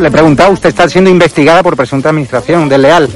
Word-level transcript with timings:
Le 0.00 0.08
he 0.08 0.10
preguntado, 0.10 0.52
usted 0.52 0.68
está 0.68 0.88
siendo 0.88 1.10
investigada 1.10 1.62
por 1.62 1.76
presunta 1.76 2.08
administración 2.10 2.68
desleal. 2.68 3.08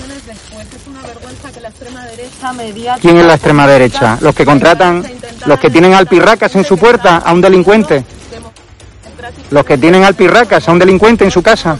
¿Quién 3.00 3.18
es 3.18 3.26
la 3.26 3.34
extrema 3.34 3.66
derecha? 3.66 4.18
¿Los 4.20 4.34
que 4.34 4.44
contratan, 4.44 5.04
los 5.46 5.58
que 5.58 5.70
tienen 5.70 5.94
alpirracas 5.94 6.54
en 6.56 6.64
su 6.64 6.76
puerta 6.76 7.18
a 7.18 7.32
un 7.32 7.40
delincuente? 7.40 8.04
¿Los 9.50 9.64
que 9.64 9.78
tienen 9.78 10.04
alpirracas 10.04 10.68
a 10.68 10.72
un 10.72 10.78
delincuente 10.78 11.24
en 11.24 11.30
su 11.30 11.42
casa? 11.42 11.78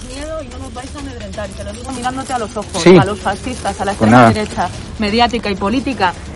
mirándote 2.02 2.32
a 2.32 2.38
los 2.38 2.56
ojos, 2.56 2.84
a 2.84 3.04
los 3.04 3.20
fascistas, 3.20 3.80
a 3.80 3.84
la 3.84 3.92
pues 3.92 4.10
extrema 4.10 4.32
derecha 4.32 4.68
mediática 4.98 5.50
y 5.50 5.54
política, 5.54 6.12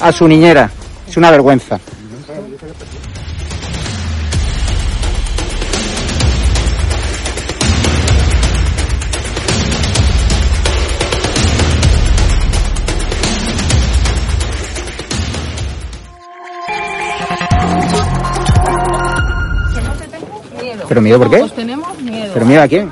a 0.00 0.12
su 0.12 0.28
niñera. 0.28 0.70
Es 1.08 1.16
una 1.16 1.30
vergüenza. 1.30 1.78
¿Pero 20.88 21.02
miedo 21.02 21.18
por 21.18 21.30
qué? 21.30 21.38
Pues 21.40 21.54
tenemos 21.54 22.00
miedo. 22.00 22.30
¿Pero 22.32 22.46
miedo 22.46 22.62
a 22.62 22.68
quién? 22.68 22.90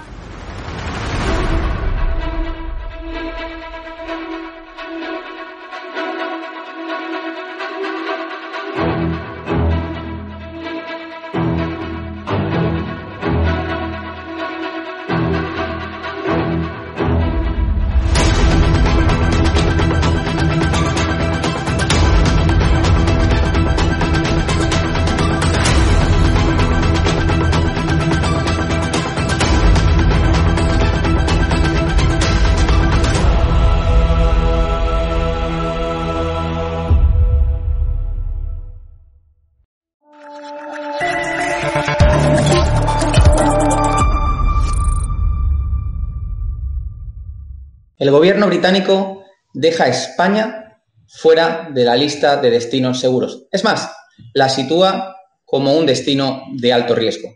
El 47.98 48.10
gobierno 48.10 48.46
británico 48.46 49.24
deja 49.54 49.84
a 49.84 49.88
España 49.88 50.80
fuera 51.08 51.70
de 51.72 51.84
la 51.84 51.96
lista 51.96 52.36
de 52.36 52.50
destinos 52.50 53.00
seguros. 53.00 53.46
Es 53.50 53.64
más, 53.64 53.90
la 54.34 54.50
sitúa 54.50 55.16
como 55.44 55.74
un 55.74 55.86
destino 55.86 56.42
de 56.52 56.72
alto 56.72 56.94
riesgo. 56.94 57.30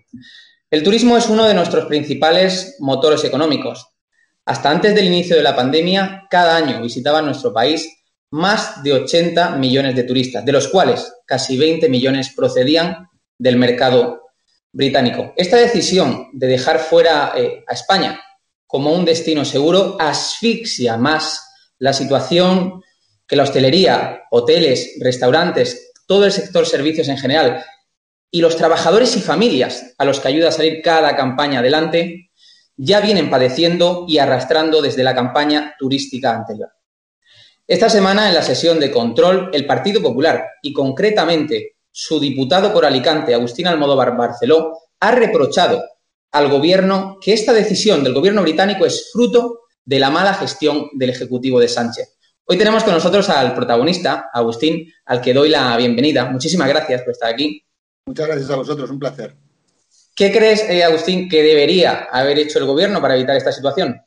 El 0.71 0.82
turismo 0.82 1.16
es 1.16 1.28
uno 1.28 1.47
de 1.47 1.54
nuestros 1.54 1.87
principales 1.87 2.76
motores 2.78 3.25
económicos. 3.25 3.87
Hasta 4.44 4.71
antes 4.71 4.94
del 4.94 5.06
inicio 5.06 5.37
de 5.37 5.43
la 5.43 5.56
pandemia, 5.56 6.26
cada 6.28 6.56
año 6.56 6.82
visitaban 6.82 7.25
nuestro 7.25 7.54
país 7.54 7.88
más 8.31 8.82
de 8.82 8.92
80 8.92 9.56
millones 9.56 9.97
de 9.97 10.04
turistas, 10.04 10.44
de 10.44 10.53
los 10.53 10.69
cuales 10.69 11.12
casi 11.27 11.56
20 11.56 11.88
millones 11.88 12.32
procedían 12.37 13.09
del 13.38 13.56
mercado 13.56 14.21
británico. 14.72 15.32
Esta 15.37 15.56
decisión 15.56 16.28
de 16.32 16.47
dejar 16.47 16.81
fuera 16.81 17.32
eh, 17.34 17.65
a 17.66 17.72
España 17.72 18.21
como 18.70 18.92
un 18.92 19.04
destino 19.04 19.44
seguro 19.44 19.97
asfixia 19.98 20.97
más 20.97 21.75
la 21.78 21.92
situación 21.92 22.81
que 23.26 23.34
la 23.34 23.42
hostelería, 23.42 24.22
hoteles, 24.31 24.97
restaurantes, 25.00 25.92
todo 26.06 26.25
el 26.25 26.31
sector 26.31 26.66
servicios 26.66 27.09
en 27.09 27.19
general 27.19 27.64
y 28.30 28.41
los 28.41 28.56
trabajadores 28.56 29.16
y 29.16 29.21
familias 29.21 29.94
a 29.98 30.04
los 30.04 30.21
que 30.21 30.28
ayuda 30.28 30.48
a 30.48 30.53
salir 30.53 30.83
cada 30.83 31.16
campaña 31.16 31.59
adelante 31.59 32.30
ya 32.77 33.00
vienen 33.00 33.28
padeciendo 33.28 34.04
y 34.06 34.18
arrastrando 34.18 34.80
desde 34.80 35.03
la 35.03 35.16
campaña 35.16 35.74
turística 35.77 36.33
anterior. 36.33 36.71
Esta 37.66 37.89
semana, 37.89 38.28
en 38.28 38.34
la 38.34 38.42
sesión 38.42 38.78
de 38.78 38.91
control, 38.91 39.50
el 39.53 39.66
Partido 39.66 40.00
Popular 40.00 40.44
y 40.62 40.72
concretamente 40.72 41.77
su 41.91 42.21
diputado 42.21 42.72
por 42.72 42.86
Alicante, 42.86 43.34
Agustín 43.34 43.66
Almodóvar 43.66 44.16
Barceló, 44.16 44.78
ha 45.00 45.10
reprochado 45.10 45.83
al 46.32 46.48
gobierno 46.48 47.18
que 47.21 47.32
esta 47.32 47.53
decisión 47.53 48.04
del 48.04 48.15
gobierno 48.15 48.42
británico 48.42 48.86
es 48.86 49.10
fruto 49.12 49.62
de 49.84 49.98
la 49.98 50.10
mala 50.10 50.34
gestión 50.34 50.88
del 50.92 51.10
Ejecutivo 51.10 51.59
de 51.59 51.68
Sánchez. 51.68 52.16
Hoy 52.44 52.59
tenemos 52.59 52.84
con 52.84 52.94
nosotros 52.94 53.28
al 53.28 53.54
protagonista, 53.54 54.30
Agustín, 54.32 54.92
al 55.04 55.21
que 55.21 55.34
doy 55.34 55.48
la 55.48 55.77
bienvenida. 55.77 56.27
Muchísimas 56.30 56.68
gracias 56.68 57.03
por 57.03 57.12
estar 57.12 57.32
aquí. 57.32 57.65
Muchas 58.06 58.27
gracias 58.27 58.50
a 58.50 58.56
vosotros, 58.56 58.91
un 58.91 58.98
placer. 58.98 59.36
¿Qué 60.15 60.32
crees, 60.32 60.68
eh, 60.68 60.84
Agustín, 60.84 61.28
que 61.28 61.42
debería 61.42 62.09
haber 62.10 62.38
hecho 62.38 62.59
el 62.59 62.66
gobierno 62.66 63.00
para 63.00 63.16
evitar 63.16 63.36
esta 63.36 63.53
situación? 63.53 64.00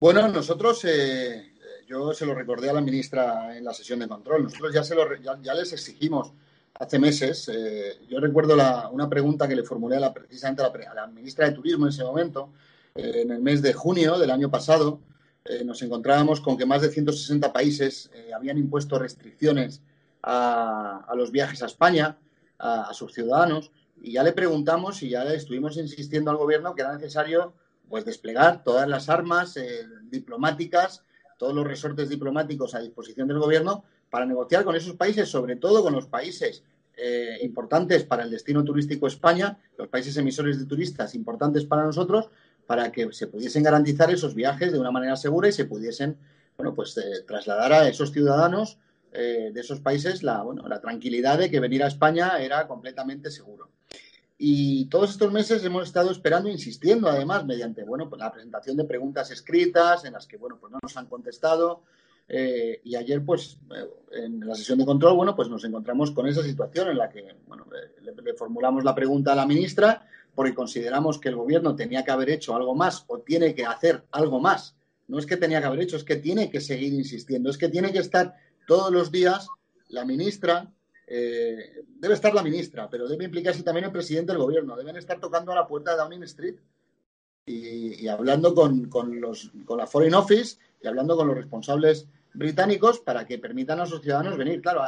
Bueno, 0.00 0.28
nosotros, 0.28 0.84
eh, 0.84 1.54
yo 1.86 2.12
se 2.12 2.26
lo 2.26 2.34
recordé 2.34 2.70
a 2.70 2.72
la 2.72 2.80
ministra 2.80 3.56
en 3.56 3.64
la 3.64 3.72
sesión 3.72 4.00
de 4.00 4.08
control, 4.08 4.44
nosotros 4.44 4.74
ya, 4.74 4.84
se 4.84 4.94
lo, 4.94 5.06
ya 5.16 5.54
les 5.54 5.72
exigimos 5.72 6.32
hace 6.78 6.98
meses. 6.98 7.48
Eh, 7.52 7.98
yo 8.08 8.20
recuerdo 8.20 8.56
una 8.92 9.08
pregunta 9.08 9.48
que 9.48 9.56
le 9.56 9.62
formulé 9.62 9.96
a 9.96 10.00
la, 10.00 10.14
precisamente 10.14 10.62
a 10.62 10.94
la, 10.94 11.06
ministra 11.06 11.46
de 11.46 11.52
Turismo 11.52 11.86
en 11.86 11.90
ese 11.90 12.04
momento, 12.04 12.50
eh, 12.94 13.22
en 13.22 13.30
el 13.30 13.40
mes 13.40 13.62
de 13.62 13.72
junio 13.72 14.18
del 14.18 14.30
año 14.30 14.50
pasado, 14.50 15.00
eh, 15.44 15.64
nos 15.64 15.82
encontrábamos 15.82 16.40
con 16.40 16.56
que 16.56 16.66
más 16.66 16.82
de 16.82 16.90
160 16.90 17.52
países 17.52 18.10
habían 18.34 18.58
impuesto 18.58 18.98
restricciones 18.98 19.82
a, 20.22 21.12
los 21.16 21.30
viajes 21.30 21.62
a 21.62 21.66
España, 21.66 22.16
a, 22.58 22.92
sus 22.94 23.12
ciudadanos, 23.12 23.70
y 24.00 24.12
ya 24.12 24.22
le 24.22 24.32
preguntamos 24.32 25.02
y 25.02 25.10
ya 25.10 25.24
le 25.24 25.36
estuvimos 25.36 25.76
insistiendo 25.76 26.30
al 26.30 26.36
gobierno 26.36 26.74
que 26.74 26.82
era 26.82 26.94
necesario 26.94 27.54
pues 27.88 28.04
desplegar 28.04 28.64
todas 28.64 28.88
las 28.88 29.08
armas 29.08 29.58
diplomáticas, 30.10 31.04
todos 31.38 31.54
los 31.54 31.66
resortes 31.66 32.08
diplomáticos 32.08 32.74
a 32.74 32.80
disposición 32.80 33.28
del 33.28 33.38
gobierno 33.38 33.84
para 34.14 34.26
negociar 34.26 34.62
con 34.62 34.76
esos 34.76 34.94
países, 34.94 35.28
sobre 35.28 35.56
todo 35.56 35.82
con 35.82 35.92
los 35.92 36.06
países 36.06 36.62
eh, 36.96 37.36
importantes 37.42 38.04
para 38.04 38.22
el 38.22 38.30
destino 38.30 38.62
turístico 38.62 39.08
España, 39.08 39.58
los 39.76 39.88
países 39.88 40.16
emisores 40.16 40.56
de 40.56 40.66
turistas 40.66 41.16
importantes 41.16 41.64
para 41.64 41.82
nosotros, 41.82 42.28
para 42.64 42.92
que 42.92 43.12
se 43.12 43.26
pudiesen 43.26 43.64
garantizar 43.64 44.12
esos 44.12 44.36
viajes 44.36 44.70
de 44.70 44.78
una 44.78 44.92
manera 44.92 45.16
segura 45.16 45.48
y 45.48 45.52
se 45.52 45.64
pudiesen, 45.64 46.16
bueno, 46.56 46.72
pues 46.76 46.96
eh, 46.96 47.24
trasladar 47.26 47.72
a 47.72 47.88
esos 47.88 48.12
ciudadanos 48.12 48.78
eh, 49.12 49.50
de 49.52 49.60
esos 49.60 49.80
países 49.80 50.22
la, 50.22 50.42
bueno, 50.42 50.68
la 50.68 50.80
tranquilidad 50.80 51.36
de 51.36 51.50
que 51.50 51.58
venir 51.58 51.82
a 51.82 51.88
España 51.88 52.38
era 52.38 52.68
completamente 52.68 53.32
seguro. 53.32 53.70
Y 54.38 54.84
todos 54.84 55.10
estos 55.10 55.32
meses 55.32 55.64
hemos 55.64 55.88
estado 55.88 56.12
esperando, 56.12 56.48
insistiendo, 56.48 57.08
además, 57.08 57.44
mediante 57.46 57.82
bueno, 57.82 58.08
pues 58.08 58.20
la 58.20 58.30
presentación 58.30 58.76
de 58.76 58.84
preguntas 58.84 59.32
escritas 59.32 60.04
en 60.04 60.12
las 60.12 60.28
que 60.28 60.36
bueno, 60.36 60.56
pues 60.60 60.70
no 60.70 60.78
nos 60.80 60.96
han 60.96 61.06
contestado, 61.06 61.82
eh, 62.28 62.80
y 62.84 62.96
ayer, 62.96 63.24
pues, 63.24 63.58
eh, 63.74 64.24
en 64.24 64.40
la 64.40 64.54
sesión 64.54 64.78
de 64.78 64.86
control, 64.86 65.14
bueno, 65.14 65.36
pues 65.36 65.48
nos 65.48 65.64
encontramos 65.64 66.10
con 66.10 66.26
esa 66.26 66.42
situación 66.42 66.88
en 66.88 66.98
la 66.98 67.08
que, 67.08 67.36
bueno, 67.46 67.66
le, 68.02 68.34
formulamos 68.34 68.84
la 68.84 68.94
pregunta 68.94 69.32
a 69.32 69.36
la 69.36 69.46
ministra 69.46 70.06
porque 70.34 70.54
consideramos 70.54 71.18
que 71.18 71.28
el 71.28 71.36
gobierno 71.36 71.76
tenía 71.76 72.04
que 72.04 72.10
haber 72.10 72.30
hecho 72.30 72.56
algo 72.56 72.74
más 72.74 73.04
o 73.06 73.20
tiene 73.20 73.54
que 73.54 73.64
hacer 73.64 74.04
algo 74.10 74.40
más. 74.40 74.76
No 75.06 75.18
es 75.18 75.26
que 75.26 75.36
tenía 75.36 75.60
que 75.60 75.66
haber 75.66 75.80
hecho, 75.80 75.96
es 75.96 76.04
que 76.04 76.16
tiene 76.16 76.50
que 76.50 76.60
seguir 76.60 76.92
insistiendo, 76.92 77.50
es 77.50 77.58
que 77.58 77.68
tiene 77.68 77.92
que 77.92 77.98
estar 77.98 78.34
todos 78.66 78.90
los 78.90 79.12
días 79.12 79.46
la 79.90 80.04
ministra, 80.04 80.72
eh, 81.06 81.84
debe 81.86 82.14
estar 82.14 82.34
la 82.34 82.42
ministra, 82.42 82.88
pero 82.88 83.06
debe 83.06 83.26
implicarse 83.26 83.62
también 83.62 83.84
el 83.84 83.92
presidente 83.92 84.32
del 84.32 84.40
gobierno, 84.40 84.76
deben 84.76 84.96
estar 84.96 85.20
tocando 85.20 85.52
a 85.52 85.56
la 85.56 85.66
puerta 85.66 85.92
de 85.92 85.98
Downing 85.98 86.22
Street 86.24 86.56
y, 87.46 88.08
hablando 88.08 88.54
con, 88.54 88.88
con, 88.88 89.20
los, 89.20 89.52
con 89.66 89.78
la 89.78 89.86
Foreign 89.86 90.14
Office 90.14 90.56
y 90.84 90.86
hablando 90.86 91.16
con 91.16 91.26
los 91.26 91.36
responsables 91.36 92.06
británicos 92.34 93.00
para 93.00 93.26
que 93.26 93.38
permitan 93.38 93.80
a 93.80 93.86
sus 93.86 94.02
ciudadanos 94.02 94.36
venir. 94.36 94.60
Claro, 94.60 94.82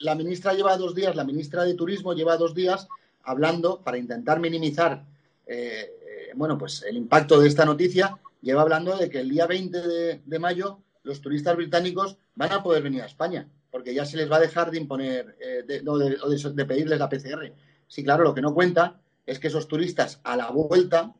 la 0.00 0.14
ministra 0.14 0.52
lleva 0.52 0.76
dos 0.76 0.94
días, 0.94 1.16
la 1.16 1.24
ministra 1.24 1.64
de 1.64 1.74
Turismo 1.74 2.12
lleva 2.12 2.36
dos 2.36 2.54
días 2.54 2.86
hablando 3.22 3.82
para 3.82 3.98
intentar 3.98 4.38
minimizar 4.40 5.04
eh, 5.48 5.96
eh, 6.06 6.32
bueno, 6.34 6.58
pues 6.58 6.84
el 6.86 6.96
impacto 6.96 7.40
de 7.40 7.48
esta 7.48 7.64
noticia, 7.64 8.18
lleva 8.42 8.62
hablando 8.62 8.96
de 8.96 9.08
que 9.08 9.20
el 9.20 9.30
día 9.30 9.46
20 9.46 10.20
de, 10.24 10.38
mayo 10.38 10.80
los 11.02 11.22
turistas 11.22 11.56
británicos 11.56 12.18
van 12.34 12.52
a 12.52 12.62
poder 12.62 12.82
venir 12.82 13.02
a 13.02 13.06
España, 13.06 13.48
porque 13.70 13.94
ya 13.94 14.04
se 14.04 14.18
les 14.18 14.30
va 14.30 14.36
a 14.36 14.40
dejar 14.40 14.70
de 14.70 14.78
imponer 14.78 15.36
eh, 15.40 15.64
de, 15.66 15.80
de, 15.80 16.64
pedirles 16.66 16.98
la 16.98 17.08
PCR. 17.08 17.52
Sí, 17.88 18.04
claro, 18.04 18.24
lo 18.24 18.34
que 18.34 18.42
no 18.42 18.52
cuenta 18.52 19.00
es 19.24 19.38
que 19.38 19.48
esos 19.48 19.66
turistas 19.66 20.20
a 20.22 20.36
la 20.36 20.50
vuelta 20.50 21.14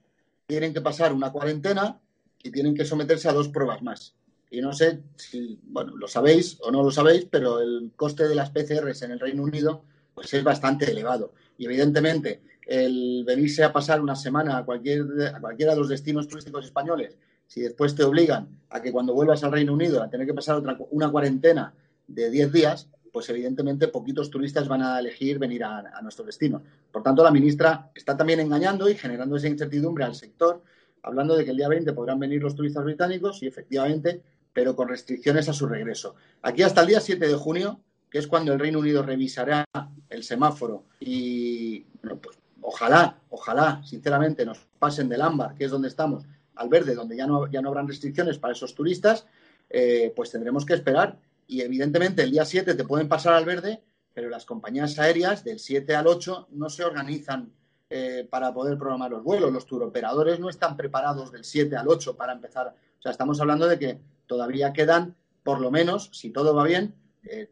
tienen 0.46 0.74
que 0.74 0.82
pasar 0.82 1.14
una 1.14 1.32
cuarentena 1.32 1.98
y 2.42 2.50
tienen 2.50 2.74
que 2.74 2.84
someterse 2.84 3.28
a 3.28 3.32
dos 3.32 3.48
pruebas 3.48 3.82
más. 3.82 4.14
Y 4.50 4.60
no 4.60 4.72
sé 4.72 5.00
si, 5.16 5.58
bueno, 5.64 5.96
lo 5.96 6.08
sabéis 6.08 6.58
o 6.62 6.70
no 6.70 6.82
lo 6.82 6.90
sabéis, 6.90 7.26
pero 7.30 7.60
el 7.60 7.92
coste 7.96 8.26
de 8.26 8.34
las 8.34 8.50
PCRs 8.50 9.02
en 9.02 9.12
el 9.12 9.20
Reino 9.20 9.42
Unido 9.42 9.82
pues 10.14 10.34
es 10.34 10.42
bastante 10.42 10.90
elevado. 10.90 11.32
Y 11.58 11.66
evidentemente, 11.66 12.40
el 12.66 13.24
venirse 13.24 13.62
a 13.62 13.72
pasar 13.72 14.00
una 14.00 14.16
semana 14.16 14.58
a, 14.58 14.64
cualquier, 14.64 15.04
a 15.34 15.40
cualquiera 15.40 15.72
de 15.72 15.78
los 15.78 15.88
destinos 15.88 16.26
turísticos 16.26 16.64
españoles, 16.64 17.16
si 17.46 17.60
después 17.60 17.94
te 17.94 18.04
obligan 18.04 18.48
a 18.70 18.82
que 18.82 18.90
cuando 18.90 19.14
vuelvas 19.14 19.44
al 19.44 19.52
Reino 19.52 19.72
Unido 19.72 20.02
a 20.02 20.10
tener 20.10 20.26
que 20.26 20.34
pasar 20.34 20.56
otra, 20.56 20.76
una 20.90 21.10
cuarentena 21.10 21.72
de 22.06 22.30
10 22.30 22.52
días, 22.52 22.88
pues 23.12 23.28
evidentemente 23.30 23.88
poquitos 23.88 24.28
turistas 24.28 24.66
van 24.66 24.82
a 24.82 24.98
elegir 24.98 25.38
venir 25.38 25.62
a, 25.64 25.78
a 25.78 26.02
nuestro 26.02 26.24
destino. 26.24 26.62
Por 26.90 27.02
tanto, 27.02 27.22
la 27.22 27.30
ministra 27.30 27.90
está 27.94 28.16
también 28.16 28.40
engañando 28.40 28.88
y 28.88 28.96
generando 28.96 29.36
esa 29.36 29.48
incertidumbre 29.48 30.04
al 30.04 30.14
sector, 30.14 30.62
hablando 31.02 31.36
de 31.36 31.44
que 31.44 31.52
el 31.52 31.56
día 31.56 31.68
20 31.68 31.92
podrán 31.92 32.18
venir 32.18 32.42
los 32.42 32.54
turistas 32.54 32.84
británicos 32.84 33.42
y 33.42 33.46
efectivamente 33.46 34.20
pero 34.58 34.74
con 34.74 34.88
restricciones 34.88 35.48
a 35.48 35.52
su 35.52 35.68
regreso. 35.68 36.16
Aquí 36.42 36.64
hasta 36.64 36.80
el 36.80 36.88
día 36.88 37.00
7 37.00 37.28
de 37.28 37.34
junio, 37.36 37.78
que 38.10 38.18
es 38.18 38.26
cuando 38.26 38.52
el 38.52 38.58
Reino 38.58 38.80
Unido 38.80 39.04
revisará 39.04 39.64
el 40.10 40.24
semáforo 40.24 40.82
y, 40.98 41.82
pues 42.02 42.36
ojalá, 42.60 43.20
ojalá, 43.30 43.80
sinceramente, 43.84 44.44
nos 44.44 44.58
pasen 44.80 45.08
del 45.08 45.22
ámbar, 45.22 45.54
que 45.54 45.66
es 45.66 45.70
donde 45.70 45.86
estamos, 45.86 46.24
al 46.56 46.68
verde, 46.68 46.96
donde 46.96 47.16
ya 47.16 47.28
no, 47.28 47.48
ya 47.48 47.62
no 47.62 47.68
habrán 47.68 47.86
restricciones 47.86 48.38
para 48.38 48.52
esos 48.52 48.74
turistas, 48.74 49.28
eh, 49.70 50.12
pues 50.16 50.32
tendremos 50.32 50.66
que 50.66 50.74
esperar. 50.74 51.20
Y 51.46 51.60
evidentemente 51.60 52.24
el 52.24 52.32
día 52.32 52.44
7 52.44 52.74
te 52.74 52.84
pueden 52.84 53.08
pasar 53.08 53.34
al 53.34 53.44
verde, 53.44 53.80
pero 54.12 54.28
las 54.28 54.44
compañías 54.44 54.98
aéreas 54.98 55.44
del 55.44 55.60
7 55.60 55.94
al 55.94 56.08
8 56.08 56.48
no 56.50 56.68
se 56.68 56.82
organizan 56.82 57.52
eh, 57.90 58.26
para 58.28 58.52
poder 58.52 58.76
programar 58.76 59.12
los 59.12 59.22
vuelos. 59.22 59.52
Los 59.52 59.66
turoperadores 59.66 60.40
no 60.40 60.50
están 60.50 60.76
preparados 60.76 61.30
del 61.30 61.44
7 61.44 61.76
al 61.76 61.86
8 61.86 62.16
para 62.16 62.32
empezar. 62.32 62.74
O 62.98 63.00
sea, 63.00 63.12
estamos 63.12 63.40
hablando 63.40 63.68
de 63.68 63.78
que 63.78 64.17
todavía 64.28 64.72
quedan, 64.72 65.16
por 65.42 65.60
lo 65.60 65.72
menos, 65.72 66.10
si 66.12 66.30
todo 66.30 66.54
va 66.54 66.62
bien, 66.62 66.94
eh, 67.24 67.50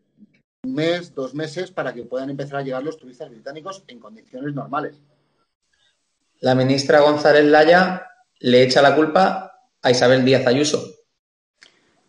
un 0.63 0.75
mes, 0.75 1.15
dos 1.15 1.35
meses 1.35 1.73
para 1.73 1.93
que 1.93 2.05
puedan 2.05 2.31
empezar 2.31 2.59
a 2.59 2.63
llegar 2.63 2.85
los 2.85 2.99
turistas 2.99 3.31
británicos 3.31 3.83
en 3.89 3.99
condiciones 3.99 4.55
normales. 4.55 5.01
La 6.41 6.55
ministra 6.55 7.01
González 7.01 7.47
Laya 7.47 8.07
le 8.39 8.63
echa 8.63 8.83
la 8.83 8.95
culpa 8.95 9.69
a 9.83 9.91
Isabel 9.91 10.25
Díaz 10.25 10.47
Ayuso. 10.47 10.85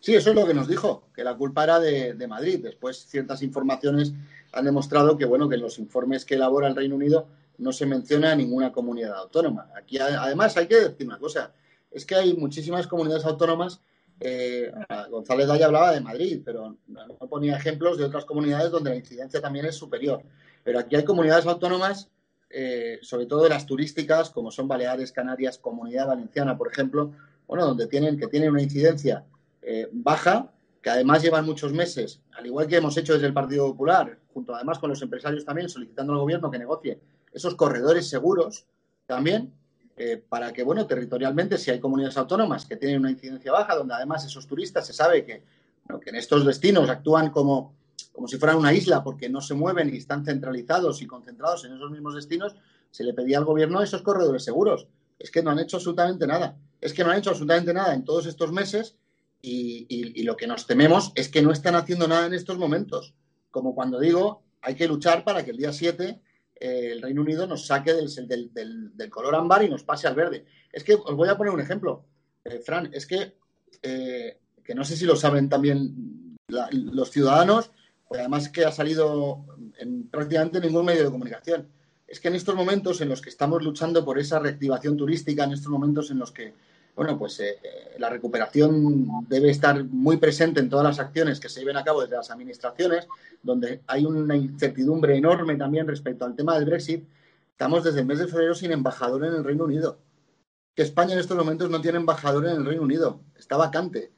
Sí, 0.00 0.14
eso 0.14 0.30
es 0.30 0.36
lo 0.36 0.46
que 0.46 0.54
nos 0.54 0.68
dijo, 0.68 1.08
que 1.14 1.24
la 1.24 1.36
culpa 1.36 1.64
era 1.64 1.80
de, 1.80 2.14
de, 2.14 2.28
Madrid. 2.28 2.60
Después, 2.62 3.06
ciertas 3.06 3.42
informaciones 3.42 4.12
han 4.52 4.64
demostrado 4.64 5.16
que, 5.16 5.24
bueno, 5.24 5.48
que 5.48 5.56
en 5.56 5.62
los 5.62 5.78
informes 5.78 6.24
que 6.24 6.36
elabora 6.36 6.68
el 6.68 6.76
Reino 6.76 6.94
Unido 6.94 7.26
no 7.58 7.72
se 7.72 7.86
menciona 7.86 8.32
a 8.32 8.36
ninguna 8.36 8.70
comunidad 8.70 9.16
autónoma. 9.16 9.70
Aquí, 9.76 9.98
además, 9.98 10.56
hay 10.56 10.68
que 10.68 10.76
decir 10.76 11.06
una 11.06 11.18
cosa, 11.18 11.52
es 11.90 12.06
que 12.06 12.14
hay 12.14 12.34
muchísimas 12.34 12.86
comunidades 12.86 13.24
autónomas 13.24 13.80
eh, 14.20 14.72
González 15.10 15.46
Daya 15.46 15.66
hablaba 15.66 15.92
de 15.92 16.00
Madrid, 16.00 16.42
pero 16.44 16.76
no, 16.86 17.06
ponía 17.28 17.56
ejemplos 17.56 17.98
de 17.98 18.04
otras 18.04 18.24
comunidades 18.24 18.70
donde 18.70 18.90
la 18.90 18.96
incidencia 18.96 19.40
también 19.40 19.66
es 19.66 19.76
superior. 19.76 20.22
Pero 20.64 20.78
aquí 20.78 20.96
hay 20.96 21.04
comunidades 21.04 21.46
autónomas, 21.46 22.10
eh, 22.50 22.98
sobre 23.02 23.26
todo 23.26 23.44
de 23.44 23.50
las 23.50 23.66
turísticas, 23.66 24.30
como 24.30 24.50
son 24.50 24.68
Baleares, 24.68 25.12
Canarias, 25.12 25.58
Comunidad 25.58 26.08
Valenciana, 26.08 26.56
por 26.56 26.70
ejemplo, 26.70 27.12
bueno, 27.46 27.66
donde 27.66 27.86
tienen, 27.86 28.18
que 28.18 28.26
tienen 28.26 28.50
una 28.50 28.62
incidencia 28.62 29.24
eh, 29.62 29.88
baja, 29.92 30.50
que 30.82 30.90
además 30.90 31.22
llevan 31.22 31.44
muchos 31.44 31.72
meses, 31.72 32.20
al 32.32 32.46
igual 32.46 32.66
que 32.66 32.76
hemos 32.76 32.96
hecho 32.96 33.14
desde 33.14 33.26
el 33.26 33.34
Partido 33.34 33.66
Popular, 33.66 34.18
junto 34.32 34.54
además 34.54 34.78
con 34.78 34.90
los 34.90 35.02
empresarios 35.02 35.44
también, 35.44 35.68
solicitando 35.68 36.12
al 36.12 36.20
gobierno 36.20 36.50
que 36.50 36.58
negocie 36.58 37.00
esos 37.32 37.54
corredores 37.54 38.08
seguros 38.08 38.66
también, 39.06 39.52
eh, 39.98 40.22
para 40.28 40.52
que, 40.52 40.62
bueno, 40.62 40.86
territorialmente, 40.86 41.58
si 41.58 41.70
hay 41.70 41.80
comunidades 41.80 42.16
autónomas 42.16 42.64
que 42.64 42.76
tienen 42.76 43.00
una 43.00 43.10
incidencia 43.10 43.50
baja, 43.50 43.74
donde 43.74 43.94
además 43.94 44.24
esos 44.24 44.46
turistas 44.46 44.86
se 44.86 44.92
sabe 44.92 45.24
que, 45.24 45.42
que 46.00 46.10
en 46.10 46.16
estos 46.16 46.46
destinos 46.46 46.88
actúan 46.88 47.30
como, 47.30 47.74
como 48.12 48.28
si 48.28 48.36
fueran 48.36 48.58
una 48.58 48.72
isla 48.72 49.02
porque 49.02 49.28
no 49.28 49.40
se 49.40 49.54
mueven 49.54 49.92
y 49.92 49.98
están 49.98 50.24
centralizados 50.24 51.02
y 51.02 51.06
concentrados 51.06 51.64
en 51.64 51.74
esos 51.74 51.90
mismos 51.90 52.14
destinos, 52.14 52.54
se 52.90 53.04
le 53.04 53.12
pedía 53.12 53.38
al 53.38 53.44
gobierno 53.44 53.82
esos 53.82 54.02
corredores 54.02 54.44
seguros. 54.44 54.86
Es 55.18 55.30
que 55.30 55.42
no 55.42 55.50
han 55.50 55.58
hecho 55.58 55.78
absolutamente 55.78 56.26
nada. 56.26 56.56
Es 56.80 56.92
que 56.92 57.02
no 57.02 57.10
han 57.10 57.18
hecho 57.18 57.30
absolutamente 57.30 57.74
nada 57.74 57.92
en 57.92 58.04
todos 58.04 58.26
estos 58.26 58.52
meses 58.52 58.96
y, 59.42 59.86
y, 59.88 60.22
lo 60.22 60.36
que 60.36 60.46
nos 60.46 60.66
tememos 60.66 61.12
es 61.14 61.28
que 61.28 61.42
no 61.42 61.52
están 61.52 61.74
haciendo 61.74 62.08
nada 62.08 62.26
en 62.26 62.34
estos 62.34 62.58
momentos. 62.58 63.14
Como 63.50 63.74
cuando 63.74 63.98
digo, 63.98 64.42
hay 64.62 64.74
que 64.74 64.88
luchar 64.88 65.24
para 65.24 65.44
que 65.44 65.52
el 65.52 65.56
día 65.56 65.72
7 65.72 66.20
eh, 66.60 66.90
el 66.92 67.02
Reino 67.02 67.22
Unido 67.22 67.46
nos 67.46 67.66
saque 67.66 67.92
del, 67.94 69.10
color 69.10 69.34
ámbar 69.34 69.62
y 69.64 69.68
nos 69.68 69.84
pase 69.84 70.08
al 70.08 70.14
verde. 70.14 70.44
Es 70.72 70.84
que 70.84 70.94
os 70.94 71.14
voy 71.14 71.28
a 71.28 71.36
poner 71.36 71.52
un 71.52 71.60
ejemplo, 71.60 72.04
eh, 72.44 72.60
Fran, 72.60 72.90
es 72.92 73.06
que, 73.06 73.36
eh, 73.82 74.38
que 74.64 74.74
no 74.74 74.84
sé 74.84 74.96
si 74.96 75.04
lo 75.04 75.16
saben 75.16 75.48
también 75.48 76.36
los 76.48 77.10
ciudadanos, 77.10 77.70
pues 78.08 78.20
además 78.20 78.48
que 78.48 78.64
ha 78.64 78.72
salido 78.72 79.44
en 79.78 80.08
prácticamente 80.08 80.60
ningún 80.60 80.86
medio 80.86 81.04
de 81.04 81.10
comunicación. 81.10 81.68
Es 82.06 82.20
que 82.20 82.28
en 82.28 82.36
estos 82.36 82.54
momentos 82.54 83.00
en 83.02 83.10
los 83.10 83.20
que 83.20 83.28
estamos 83.28 83.62
luchando 83.62 84.04
por 84.04 84.18
esa 84.18 84.38
reactivación 84.38 84.96
turística, 84.96 85.44
en 85.44 85.52
estos 85.52 85.70
momentos 85.70 86.10
en 86.10 86.18
los 86.18 86.32
que 86.32 86.54
bueno, 86.98 87.16
pues 87.16 87.38
eh, 87.38 87.60
la 87.98 88.10
recuperación 88.10 89.06
debe 89.28 89.50
estar 89.50 89.84
muy 89.84 90.16
presente 90.16 90.58
en 90.58 90.68
todas 90.68 90.84
las 90.84 90.98
acciones 90.98 91.38
que 91.38 91.48
se 91.48 91.60
lleven 91.60 91.76
a 91.76 91.84
cabo 91.84 92.02
desde 92.02 92.16
las 92.16 92.28
administraciones, 92.32 93.06
donde 93.40 93.82
hay 93.86 94.04
una 94.04 94.34
incertidumbre 94.34 95.16
enorme 95.16 95.54
también 95.54 95.86
respecto 95.86 96.24
al 96.24 96.34
tema 96.34 96.56
del 96.56 96.64
Brexit. 96.64 97.08
Estamos 97.52 97.84
desde 97.84 98.00
el 98.00 98.06
mes 98.06 98.18
de 98.18 98.26
febrero 98.26 98.52
sin 98.52 98.72
embajador 98.72 99.24
en 99.24 99.34
el 99.34 99.44
Reino 99.44 99.66
Unido. 99.66 100.00
Que 100.74 100.82
España 100.82 101.12
en 101.12 101.20
estos 101.20 101.36
momentos 101.36 101.70
no 101.70 101.80
tiene 101.80 101.98
embajador 101.98 102.44
en 102.46 102.56
el 102.56 102.66
Reino 102.66 102.82
Unido, 102.82 103.20
está 103.36 103.56
vacante. 103.56 104.10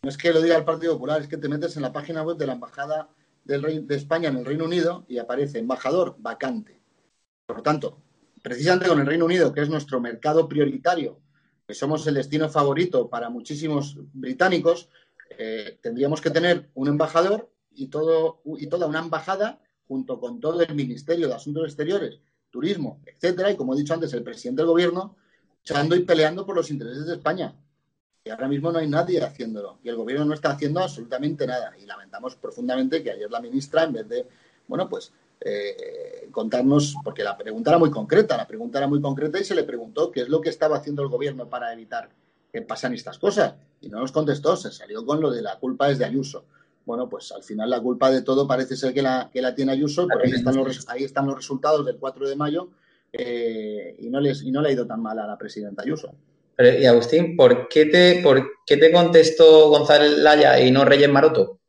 No 0.00 0.08
es 0.08 0.16
que 0.16 0.32
lo 0.32 0.40
diga 0.40 0.56
el 0.56 0.64
Partido 0.64 0.94
Popular, 0.94 1.20
es 1.20 1.28
que 1.28 1.36
te 1.36 1.50
metes 1.50 1.76
en 1.76 1.82
la 1.82 1.92
página 1.92 2.22
web 2.22 2.38
de 2.38 2.46
la 2.46 2.54
Embajada 2.54 3.10
de 3.44 3.94
España 3.94 4.30
en 4.30 4.38
el 4.38 4.46
Reino 4.46 4.64
Unido 4.64 5.04
y 5.06 5.18
aparece 5.18 5.58
embajador 5.58 6.16
vacante. 6.18 6.80
Por 7.44 7.58
lo 7.58 7.62
tanto, 7.62 7.98
precisamente 8.42 8.88
con 8.88 9.00
el 9.00 9.06
Reino 9.06 9.26
Unido, 9.26 9.52
que 9.52 9.60
es 9.60 9.68
nuestro 9.68 10.00
mercado 10.00 10.48
prioritario 10.48 11.20
que 11.66 11.74
somos 11.74 12.06
el 12.06 12.14
destino 12.14 12.48
favorito 12.48 13.08
para 13.08 13.28
muchísimos 13.28 13.96
británicos, 14.12 14.88
eh, 15.38 15.78
tendríamos 15.82 16.20
que 16.20 16.30
tener 16.30 16.70
un 16.74 16.88
embajador 16.88 17.50
y, 17.72 17.88
todo, 17.88 18.40
y 18.58 18.68
toda 18.68 18.86
una 18.86 19.00
embajada 19.00 19.60
junto 19.88 20.20
con 20.20 20.40
todo 20.40 20.62
el 20.62 20.74
Ministerio 20.74 21.28
de 21.28 21.34
Asuntos 21.34 21.64
Exteriores, 21.64 22.20
Turismo, 22.50 23.00
etcétera, 23.04 23.50
y 23.50 23.56
como 23.56 23.74
he 23.74 23.78
dicho 23.78 23.94
antes, 23.94 24.12
el 24.12 24.22
presidente 24.22 24.62
del 24.62 24.70
gobierno, 24.70 25.16
echando 25.62 25.96
y 25.96 26.04
peleando 26.04 26.46
por 26.46 26.54
los 26.54 26.70
intereses 26.70 27.06
de 27.06 27.14
España. 27.14 27.54
Y 28.24 28.30
ahora 28.30 28.48
mismo 28.48 28.72
no 28.72 28.78
hay 28.78 28.88
nadie 28.88 29.22
haciéndolo. 29.22 29.78
Y 29.84 29.88
el 29.88 29.96
gobierno 29.96 30.24
no 30.24 30.34
está 30.34 30.50
haciendo 30.50 30.80
absolutamente 30.80 31.46
nada. 31.46 31.72
Y 31.78 31.86
lamentamos 31.86 32.34
profundamente 32.34 33.02
que 33.02 33.12
ayer 33.12 33.30
la 33.30 33.40
ministra, 33.40 33.84
en 33.84 33.92
vez 33.92 34.08
de, 34.08 34.26
bueno, 34.66 34.88
pues 34.88 35.12
eh, 35.40 36.28
contarnos, 36.30 36.96
porque 37.04 37.22
la 37.22 37.36
pregunta 37.36 37.70
era 37.70 37.78
muy 37.78 37.90
concreta, 37.90 38.36
la 38.36 38.46
pregunta 38.46 38.78
era 38.78 38.86
muy 38.86 39.00
concreta 39.00 39.38
y 39.38 39.44
se 39.44 39.54
le 39.54 39.64
preguntó 39.64 40.10
qué 40.10 40.22
es 40.22 40.28
lo 40.28 40.40
que 40.40 40.48
estaba 40.48 40.76
haciendo 40.76 41.02
el 41.02 41.08
gobierno 41.08 41.48
para 41.48 41.72
evitar 41.72 42.10
que 42.52 42.62
pasen 42.62 42.94
estas 42.94 43.18
cosas. 43.18 43.54
Y 43.80 43.88
no 43.88 44.00
nos 44.00 44.12
contestó, 44.12 44.56
se 44.56 44.70
salió 44.72 45.04
con 45.04 45.20
lo 45.20 45.30
de 45.30 45.42
la 45.42 45.58
culpa 45.58 45.90
es 45.90 45.98
de 45.98 46.04
Ayuso. 46.04 46.44
Bueno, 46.84 47.08
pues 47.08 47.32
al 47.32 47.42
final 47.42 47.68
la 47.70 47.80
culpa 47.80 48.10
de 48.10 48.22
todo 48.22 48.46
parece 48.46 48.76
ser 48.76 48.94
que 48.94 49.02
la, 49.02 49.30
que 49.32 49.42
la 49.42 49.54
tiene 49.54 49.72
Ayuso, 49.72 50.06
porque 50.08 50.28
ahí 50.28 50.34
están, 50.34 50.56
los, 50.56 50.88
ahí 50.88 51.04
están 51.04 51.26
los 51.26 51.36
resultados 51.36 51.84
del 51.84 51.96
4 51.96 52.28
de 52.28 52.36
mayo 52.36 52.68
eh, 53.12 53.96
y, 53.98 54.08
no 54.08 54.20
les, 54.20 54.42
y 54.42 54.50
no 54.50 54.62
le 54.62 54.68
ha 54.68 54.72
ido 54.72 54.86
tan 54.86 55.02
mal 55.02 55.18
a 55.18 55.26
la 55.26 55.36
presidenta 55.36 55.82
Ayuso 55.82 56.14
y 56.58 56.86
Agustín, 56.86 57.36
¿por 57.36 57.68
qué, 57.68 57.86
te, 57.86 58.22
¿por 58.22 58.42
qué 58.64 58.76
te 58.76 58.90
contestó 58.90 59.68
González 59.68 60.18
Laya 60.18 60.58
y 60.60 60.70
no 60.70 60.84
Reyes 60.84 61.10
Maroto, 61.10 61.60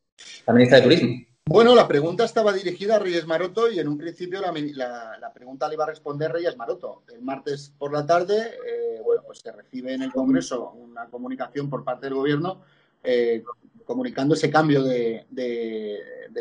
la 0.45 0.53
ministra 0.53 0.77
de 0.77 0.83
Turismo? 0.83 1.26
Bueno, 1.49 1.73
la 1.75 1.87
pregunta 1.87 2.25
estaba 2.25 2.51
dirigida 2.51 2.97
a 2.97 2.99
Reyes 2.99 3.25
Maroto 3.25 3.71
y 3.71 3.79
en 3.79 3.87
un 3.87 3.97
principio 3.97 4.41
la, 4.41 5.31
pregunta 5.33 5.67
le 5.69 5.75
iba 5.75 5.85
a 5.85 5.87
responder 5.87 6.31
Reyes 6.31 6.57
Maroto. 6.57 7.03
El 7.07 7.21
martes 7.21 7.73
por 7.77 7.93
la 7.93 8.05
tarde, 8.05 8.57
eh, 8.67 9.01
bueno, 9.01 9.23
pues 9.25 9.39
se 9.39 9.51
recibe 9.53 9.93
en 9.93 10.01
el 10.01 10.11
Congreso 10.11 10.71
una 10.71 11.05
comunicación 11.05 11.69
por 11.69 11.85
parte 11.85 12.07
del 12.07 12.15
Gobierno 12.15 12.63
eh, 13.01 13.43
comunicando 13.85 14.35
ese 14.35 14.49
cambio 14.49 14.83
de, 14.83 15.25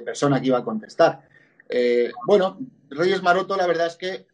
persona 0.04 0.40
que 0.40 0.48
iba 0.48 0.58
a 0.58 0.64
contestar. 0.64 1.28
Eh, 1.68 2.10
bueno, 2.26 2.58
Reyes 2.90 3.22
Maroto, 3.22 3.56
la 3.56 3.66
verdad 3.66 3.86
es 3.86 3.96
que 3.96 4.26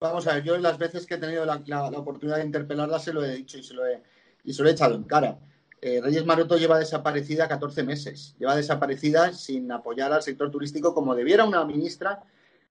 Vamos 0.00 0.26
a 0.26 0.34
ver, 0.34 0.44
yo 0.44 0.58
las 0.58 0.76
veces 0.76 1.06
que 1.06 1.14
he 1.14 1.18
tenido 1.18 1.46
la, 1.46 1.88
oportunidad 1.96 2.36
de 2.36 2.44
interpelarla 2.44 2.98
se 2.98 3.14
lo 3.14 3.24
he 3.24 3.36
dicho 3.36 3.56
y 3.56 3.62
se 3.62 3.72
lo 3.72 3.86
he, 3.86 4.02
y 4.42 4.52
se 4.52 4.62
lo 4.62 4.68
he 4.68 4.72
echado 4.72 4.96
en 4.96 5.04
cara. 5.04 5.38
Eh, 5.86 6.00
Reyes 6.00 6.24
Maroto 6.24 6.56
lleva 6.56 6.78
desaparecida 6.78 7.46
14 7.46 7.82
meses, 7.82 8.34
lleva 8.38 8.56
desaparecida 8.56 9.34
sin 9.34 9.70
apoyar 9.70 10.14
al 10.14 10.22
sector 10.22 10.50
turístico 10.50 10.94
como 10.94 11.14
debiera 11.14 11.44
una 11.44 11.62
ministra 11.66 12.22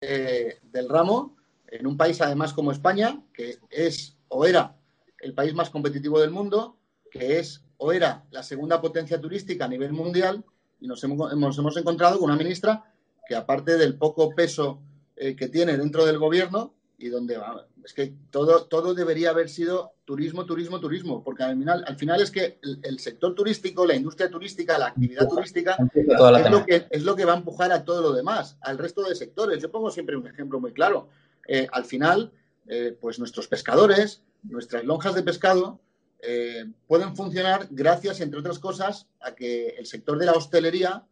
eh, 0.02 0.58
del 0.72 0.90
ramo, 0.90 1.38
en 1.68 1.86
un 1.86 1.96
país 1.96 2.20
además 2.22 2.54
como 2.54 2.72
España, 2.72 3.22
que 3.32 3.60
es 3.70 4.18
o 4.30 4.48
era 4.48 4.76
el 5.20 5.36
país 5.36 5.54
más 5.54 5.70
competitivo 5.70 6.20
del 6.20 6.32
mundo, 6.32 6.76
que 7.12 7.38
es 7.38 7.64
o 7.78 7.92
era 7.92 8.24
la 8.32 8.42
segunda 8.42 8.82
potencia 8.82 9.22
turística 9.22 9.66
a 9.66 9.70
nivel 9.70 9.94
mundial, 9.94 10.44
y 10.80 10.88
nos 10.88 11.04
hemos, 11.04 11.78
encontrado 11.78 12.18
con 12.18 12.32
una 12.32 12.36
ministra 12.36 12.84
que 13.28 13.36
aparte 13.36 13.78
del 13.78 13.96
poco 13.96 14.32
peso 14.32 14.82
eh, 15.16 15.36
que 15.36 15.50
tiene 15.50 15.78
dentro 15.78 16.04
del 16.04 16.18
gobierno, 16.18 16.74
y 17.04 17.10
dónde 17.10 17.38
va. 17.38 17.68
Es 17.84 17.94
que 17.94 18.14
todo, 18.32 18.66
todo 18.66 18.94
debería 18.94 19.32
haber 19.32 19.50
sido 19.50 19.94
turismo, 20.06 20.46
turismo, 20.46 20.80
turismo, 20.80 21.22
porque 21.22 21.44
al 21.44 21.58
final, 21.58 21.84
al 21.86 21.98
final 21.98 22.22
es 22.22 22.32
que 22.32 22.60
el, 22.62 22.98
sector 23.00 23.36
turístico, 23.36 23.86
la 23.86 23.94
industria 23.94 24.30
turística, 24.30 24.78
la 24.78 24.88
actividad 24.88 25.28
turística 25.28 25.78
es 25.94 26.50
lo, 26.50 26.66
que, 26.66 26.88
es 26.90 27.04
lo 27.04 27.16
que 27.16 27.26
va 27.26 27.34
a 27.34 27.38
empujar 27.38 27.74
a 27.74 27.84
todo 27.84 28.02
lo 28.02 28.14
demás, 28.14 28.58
al 28.62 28.78
resto 28.78 29.04
de 29.04 29.16
sectores. 29.16 29.62
Yo 29.62 29.70
pongo 29.70 29.92
siempre 29.92 30.16
un 30.16 30.26
ejemplo 30.28 30.62
muy 30.62 30.72
claro. 30.72 31.10
Eh, 31.46 31.68
al 31.74 31.84
final, 31.84 32.32
eh, 32.68 32.98
pues 33.00 33.20
nuestros 33.20 33.50
pescadores, 33.50 34.22
nuestras 34.44 34.86
lonjas 34.86 35.14
de 35.14 35.24
pescado, 35.24 35.82
eh, 36.22 36.66
pueden 36.88 37.18
funcionar 37.18 37.68
gracias, 37.70 38.22
entre 38.22 38.40
otras 38.40 38.60
cosas, 38.60 39.08
a 39.20 39.36
que 39.36 39.76
el 39.78 39.86
sector 39.88 40.18
de 40.18 40.26
la 40.26 40.34
hostelería 40.34 41.06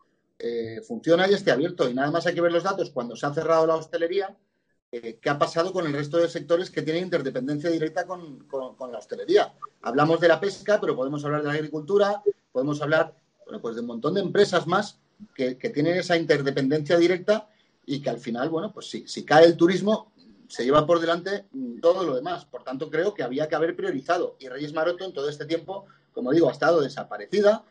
funciona 0.88 1.29
y 1.29 1.36
esté 1.36 1.51
abierto. 1.51 1.88
Y 1.88 1.93
nada 1.93 2.10
más 2.10 2.25
hay 2.25 2.33
que 2.33 2.41
ver 2.41 2.51
los 2.51 2.63
datos 2.63 2.89
cuando 2.89 3.15
se 3.15 3.27
ha 3.27 3.33
cerrado 3.33 3.67
la 3.67 3.75
hostelería 3.75 4.36
eh, 4.91 5.19
qué 5.21 5.29
ha 5.29 5.39
pasado 5.39 5.71
con 5.71 5.86
el 5.86 5.93
resto 5.93 6.17
de 6.17 6.29
sectores 6.29 6.69
que 6.69 6.81
tienen 6.81 7.03
interdependencia 7.05 7.69
directa 7.69 8.05
con, 8.05 8.45
la 8.91 8.98
hostelería. 8.98 9.53
Hablamos 9.81 10.19
de 10.19 10.27
la 10.27 10.39
pesca, 10.39 10.79
pero 10.79 10.95
podemos 10.95 11.24
hablar 11.24 11.41
de 11.41 11.48
la 11.48 11.53
agricultura, 11.53 12.21
podemos 12.51 12.81
hablar 12.81 13.15
bueno, 13.45 13.62
pues 13.62 13.75
de 13.75 13.81
un 13.81 13.88
montón 13.88 14.13
de 14.13 14.21
empresas 14.21 14.67
más 14.67 15.00
que, 15.36 15.55
tienen 15.55 15.98
esa 15.98 16.17
interdependencia 16.17 16.98
directa 16.98 17.48
y 17.86 18.01
que 18.01 18.10
al 18.10 18.19
final, 18.19 18.50
bueno, 18.50 18.71
pues 18.74 18.89
si 18.89 19.25
cae 19.25 19.45
el 19.45 19.57
turismo, 19.57 20.12
se 20.51 20.65
lleva 20.65 20.86
por 20.86 21.00
delante 21.00 21.45
todo 21.81 22.03
lo 22.03 22.15
demás. 22.15 22.43
Por 22.43 22.63
tanto, 22.63 22.89
creo 22.89 23.13
que 23.13 23.24
había 23.24 23.48
que 23.48 23.55
haber 23.55 23.74
priorizado. 23.74 24.36
Y 24.38 24.50
Reyes 24.50 24.74
Maroto 24.74 25.05
en 25.05 25.13
todo 25.13 25.29
este 25.29 25.45
tiempo, 25.45 25.86
como 26.13 26.31
digo, 26.31 26.50
ha 26.50 26.51
estado 26.51 26.81
desaparecida. 26.81 27.63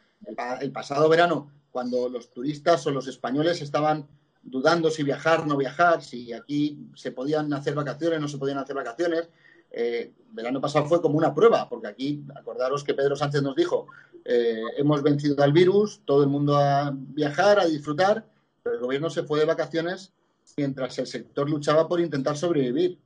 el 0.60 0.72
pasado 0.72 1.06
verano, 1.10 1.50
cuando 1.70 2.08
los 2.08 2.30
turistas 2.30 2.86
o 2.86 2.90
los 2.90 3.06
españoles 3.06 3.60
estaban 3.60 4.08
dudando 4.42 4.90
si 4.90 5.02
viajar, 5.02 5.46
no 5.46 5.56
viajar, 5.56 6.02
si 6.02 6.32
aquí 6.32 6.78
se 6.94 7.12
podían 7.12 7.52
hacer 7.52 7.74
vacaciones, 7.74 8.20
no 8.20 8.28
se 8.28 8.38
podían 8.38 8.58
hacer 8.58 8.74
vacaciones. 8.74 9.28
Eh, 9.70 10.12
verano 10.32 10.60
pasado 10.60 10.86
fue 10.86 11.00
como 11.00 11.16
una 11.16 11.34
prueba, 11.34 11.68
porque 11.68 11.88
aquí, 11.88 12.24
acordaros 12.34 12.82
que 12.82 12.94
Pedro 12.94 13.16
Sánchez 13.16 13.42
nos 13.42 13.54
dijo, 13.54 13.86
eh, 14.24 14.62
hemos 14.76 15.02
vencido 15.02 15.42
al 15.42 15.52
virus, 15.52 16.02
todo 16.04 16.22
el 16.22 16.28
mundo 16.28 16.56
a 16.56 16.92
viajar, 16.94 17.60
a 17.60 17.66
disfrutar, 17.66 18.26
pero 18.62 18.76
el 18.76 18.82
gobierno 18.82 19.10
se 19.10 19.22
fue 19.22 19.38
de 19.38 19.46
vacaciones 19.46 20.12
mientras 20.56 20.98
el 20.98 21.06
sector 21.06 21.48
luchaba 21.48 21.88
por 21.88 22.00
intentar 22.00 22.36
sobrevivir. 22.36 22.98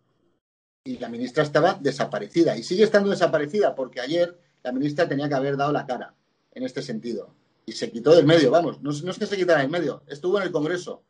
Y 0.86 0.98
la 0.98 1.08
ministra 1.08 1.42
estaba 1.42 1.78
desaparecida, 1.80 2.56
y 2.56 2.62
sigue 2.62 2.84
estando 2.84 3.10
desaparecida, 3.10 3.74
porque 3.74 4.00
ayer 4.00 4.38
la 4.62 4.72
ministra 4.72 5.08
tenía 5.08 5.28
que 5.28 5.34
haber 5.34 5.56
dado 5.56 5.72
la 5.72 5.86
cara 5.86 6.14
en 6.52 6.62
este 6.62 6.82
sentido. 6.82 7.34
Y 7.66 7.72
se 7.72 7.90
quitó 7.90 8.14
del 8.14 8.26
medio, 8.26 8.50
vamos, 8.50 8.82
no, 8.82 8.90
no 8.90 9.10
es 9.10 9.18
que 9.18 9.26
se 9.26 9.36
quitara 9.36 9.60
del 9.60 9.70
medio, 9.70 10.02
estuvo 10.06 10.36
en 10.38 10.44
el 10.44 10.52
Congreso, 10.52 11.02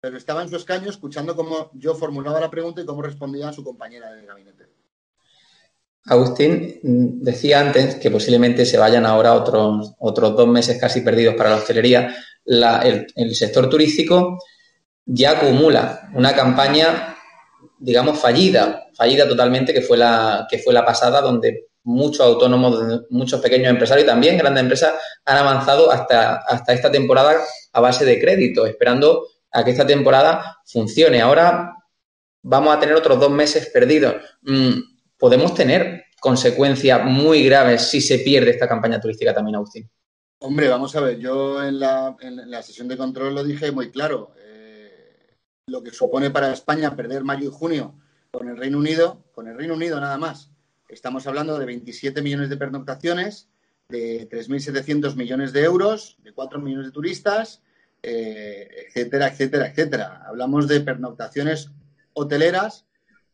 pero 0.00 0.16
estaba 0.16 0.42
en 0.42 0.48
su 0.48 0.56
escaño 0.56 0.90
escuchando 0.90 1.34
cómo 1.34 1.70
yo 1.74 1.94
formulaba 1.94 2.40
la 2.40 2.50
pregunta 2.50 2.80
y 2.80 2.86
cómo 2.86 3.02
respondía 3.02 3.52
su 3.52 3.64
compañera 3.64 4.12
del 4.12 4.26
gabinete. 4.26 4.66
Agustín 6.06 6.80
mm, 6.82 7.22
decía 7.22 7.60
antes 7.60 7.96
que 7.96 8.10
posiblemente 8.10 8.64
se 8.64 8.78
vayan 8.78 9.04
ahora 9.04 9.34
otros, 9.34 9.94
otros 9.98 10.36
dos 10.36 10.48
meses 10.48 10.80
casi 10.80 11.00
perdidos 11.00 11.34
para 11.34 11.50
la 11.50 11.56
hostelería. 11.56 12.14
el, 12.44 13.34
sector 13.34 13.68
turístico 13.68 14.38
ya 15.04 15.32
acumula 15.32 16.10
una 16.14 16.34
campaña, 16.34 17.16
digamos, 17.78 18.18
fallida, 18.18 18.86
fallida 18.94 19.28
totalmente, 19.28 19.74
que 19.74 19.82
fue 19.82 19.98
la, 19.98 20.46
que 20.48 20.58
fue 20.58 20.72
la 20.72 20.84
pasada, 20.84 21.20
donde 21.20 21.68
muchos 21.82 22.24
autónomos, 22.24 23.06
muchos 23.10 23.40
pequeños 23.40 23.70
empresarios 23.70 24.04
y 24.04 24.08
también 24.08 24.38
grandes 24.38 24.62
empresas 24.62 24.94
han 25.24 25.38
avanzado 25.38 25.90
hasta, 25.90 26.36
hasta 26.36 26.72
esta 26.72 26.90
temporada 26.90 27.36
a 27.72 27.80
base 27.80 28.04
de 28.04 28.20
crédito, 28.20 28.66
esperando 28.66 29.26
a 29.52 29.64
que 29.64 29.70
esta 29.70 29.86
temporada 29.86 30.58
funcione. 30.64 31.20
Ahora 31.20 31.74
vamos 32.42 32.76
a 32.76 32.80
tener 32.80 32.94
otros 32.94 33.18
dos 33.18 33.30
meses 33.30 33.70
perdidos. 33.72 34.16
Mm, 34.42 34.80
podemos 35.18 35.54
tener 35.54 36.04
consecuencias 36.20 37.04
muy 37.04 37.44
graves 37.44 37.82
si 37.82 38.00
se 38.00 38.18
pierde 38.18 38.50
esta 38.50 38.68
campaña 38.68 39.00
turística 39.00 39.34
también, 39.34 39.56
Agustín. 39.56 39.90
Hombre, 40.40 40.68
vamos 40.68 40.94
a 40.94 41.00
ver, 41.00 41.18
yo 41.18 41.62
en 41.62 41.80
la, 41.80 42.62
sesión 42.62 42.86
de 42.88 42.96
control 42.96 43.34
lo 43.34 43.44
dije 43.44 43.72
muy 43.72 43.90
claro. 43.90 44.32
Eh, 44.38 45.34
lo 45.66 45.82
que 45.82 45.90
supone 45.90 46.30
para 46.30 46.52
España 46.52 46.94
perder 46.94 47.24
mayo 47.24 47.48
y 47.48 47.52
junio 47.52 47.94
con 48.30 48.48
el 48.48 48.56
Reino 48.56 48.78
Unido, 48.78 49.24
con 49.32 49.48
el 49.48 49.56
Reino 49.56 49.74
Unido 49.74 50.00
nada 50.00 50.16
más, 50.16 50.52
estamos 50.88 51.26
hablando 51.26 51.58
de 51.58 51.66
27 51.66 52.22
millones 52.22 52.50
de 52.50 52.56
pernoctaciones, 52.56 53.48
de 53.88 54.28
3.700 54.28 55.16
millones 55.16 55.52
de 55.52 55.64
euros, 55.64 56.18
de 56.22 56.32
4 56.32 56.60
millones 56.60 56.86
de 56.86 56.92
turistas, 56.92 57.62
eh, 58.02 58.86
etcétera, 58.86 59.28
etcétera, 59.28 59.68
etcétera. 59.68 60.22
Hablamos 60.26 60.68
de 60.68 60.80
pernoctaciones 60.80 61.70
hoteleras, 62.12 62.86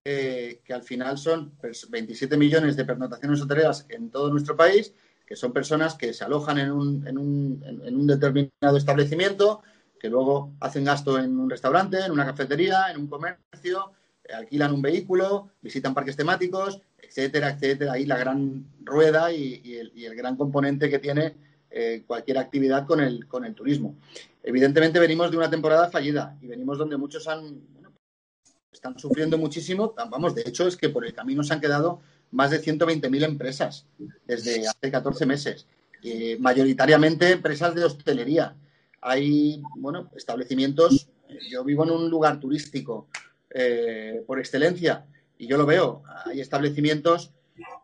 eh, 0.05 0.61
que 0.65 0.75
al 0.75 0.83
final 0.83 1.19
son 1.19 1.55
27 1.91 2.37
millones 2.37 2.77
de 2.77 2.85
pernoctaciones 2.85 3.41
hoteleras 3.41 3.87
en 3.89 4.11
todo 4.11 4.31
nuestro 4.31 4.57
país, 4.57 4.95
que 5.27 5.37
son 5.37 5.53
personas 5.53 5.95
que 5.95 6.13
se 6.13 6.25
alojan 6.25 6.59
en 6.59 6.71
un, 6.71 7.07
en 7.07 7.19
un, 7.19 7.63
en 7.65 7.97
un 7.97 8.07
determinado 8.07 8.77
establecimiento, 8.77 9.63
que 9.99 10.11
luego 10.11 10.55
hacen 10.61 10.85
gasto 10.85 11.19
en 11.19 11.39
un 11.39 11.49
restaurante, 11.49 11.99
en 12.05 12.13
una 12.13 12.27
cafetería, 12.27 12.91
en 12.91 12.99
un 12.99 13.07
comercio, 13.07 13.93
alquilan 14.35 14.73
un 14.73 14.83
vehículo, 14.83 15.51
visitan 15.61 15.95
parques 15.95 16.17
temáticos, 16.17 16.81
etcétera, 16.99 17.51
etcétera. 17.51 17.93
Ahí 17.93 18.05
la 18.05 18.19
gran 18.19 18.67
rueda 18.83 19.33
y, 19.33 19.77
el, 19.77 20.15
gran 20.15 20.37
componente 20.37 20.91
que 20.91 20.99
tiene 20.99 21.37
eh, 21.71 22.05
cualquier 22.07 22.39
actividad 22.39 22.87
con 22.87 23.01
el 23.01 23.55
turismo. 23.55 23.97
Evidentemente 24.47 25.01
venimos 25.01 25.31
de 25.31 25.39
una 25.39 25.49
temporada 25.49 25.91
fallida 25.91 26.37
y 26.43 26.47
venimos 26.47 26.77
donde 26.77 26.99
muchos 26.99 27.27
han, 27.29 27.63
están 28.71 28.99
sufriendo 28.99 29.39
muchísimo. 29.39 29.95
Vamos, 30.11 30.35
de 30.35 30.43
hecho 30.43 30.69
es 30.69 30.77
que 30.77 30.91
por 30.91 31.07
el 31.07 31.15
camino 31.15 31.43
se 31.43 31.55
han 31.55 31.61
quedado 31.61 32.03
más 32.31 32.51
de 32.51 32.61
120.000 32.61 33.25
empresas 33.25 33.87
desde 34.27 34.69
hace 34.69 34.91
14 34.91 35.25
meses, 35.25 35.67
mayoritariamente 36.41 37.31
empresas 37.31 37.75
de 37.75 37.85
hostelería. 37.85 38.55
Hay, 39.01 39.63
bueno, 39.77 40.11
establecimientos, 40.15 41.09
yo 41.51 41.65
vivo 41.65 41.85
en 41.85 41.91
un 41.93 42.11
lugar 42.11 42.39
turístico 42.39 43.09
eh, 43.49 44.23
por 44.27 44.39
excelencia 44.39 45.07
y 45.39 45.47
yo 45.47 45.57
lo 45.57 45.65
veo, 45.65 46.03
hay 46.27 46.41
establecimientos 46.41 47.33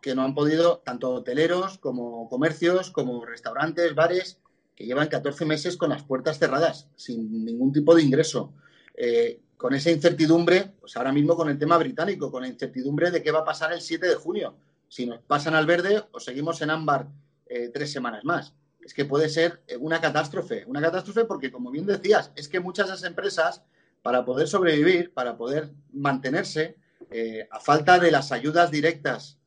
que 0.01 0.13
no 0.13 0.23
han 0.23 0.35
podido, 0.35 0.79
tanto 0.79 1.11
hoteleros 1.11 1.77
como 1.79 2.29
comercios, 2.29 2.91
como 2.91 3.25
restaurantes, 3.25 3.95
bares, 3.95 4.40
llevan 4.83 5.07
14 5.07 5.45
meses 5.45 5.77
con 5.77 5.89
las 5.89 6.03
puertas 6.03 6.39
cerradas, 6.39 6.87
sin 6.95 7.45
ningún 7.45 7.71
tipo 7.71 7.95
de 7.95 8.03
ingreso. 8.03 8.53
Eh, 8.95 9.39
con 9.57 9.73
esa 9.73 9.91
incertidumbre, 9.91 10.73
pues 10.79 10.97
ahora 10.97 11.11
mismo 11.11 11.35
con 11.35 11.49
el 11.49 11.57
tema 11.57 11.77
británico, 11.77 12.31
con 12.31 12.41
la 12.41 12.47
incertidumbre 12.47 13.11
de 13.11 13.21
qué 13.21 13.31
va 13.31 13.39
a 13.39 13.45
pasar 13.45 13.71
el 13.73 13.81
7 13.81 14.07
de 14.07 14.15
junio. 14.15 14.55
Si 14.87 15.05
nos 15.05 15.21
pasan 15.21 15.55
al 15.55 15.65
verde 15.65 16.03
o 16.11 16.19
seguimos 16.19 16.61
en 16.61 16.71
ámbar 16.71 17.07
eh, 17.45 17.69
tres 17.73 17.91
semanas 17.91 18.23
más. 18.23 18.53
Es 18.83 18.93
que 18.93 19.05
puede 19.05 19.29
ser 19.29 19.61
una 19.79 20.01
catástrofe, 20.01 20.65
una 20.65 20.81
catástrofe 20.81 21.25
porque, 21.25 21.51
como 21.51 21.69
bien 21.69 21.85
decías, 21.85 22.31
es 22.35 22.47
que 22.47 22.59
muchas 22.59 22.87
de 22.87 22.95
esas 22.95 23.07
empresas, 23.07 23.61
para 24.01 24.25
poder 24.25 24.47
sobrevivir, 24.47 25.13
para 25.13 25.37
poder 25.37 25.69
mantenerse, 25.93 26.75
eh, 27.09 27.47
a 27.51 27.59
falta 27.59 27.99
de 27.99 28.09
las 28.09 28.31
ayudas 28.31 28.71
directas 28.71 29.37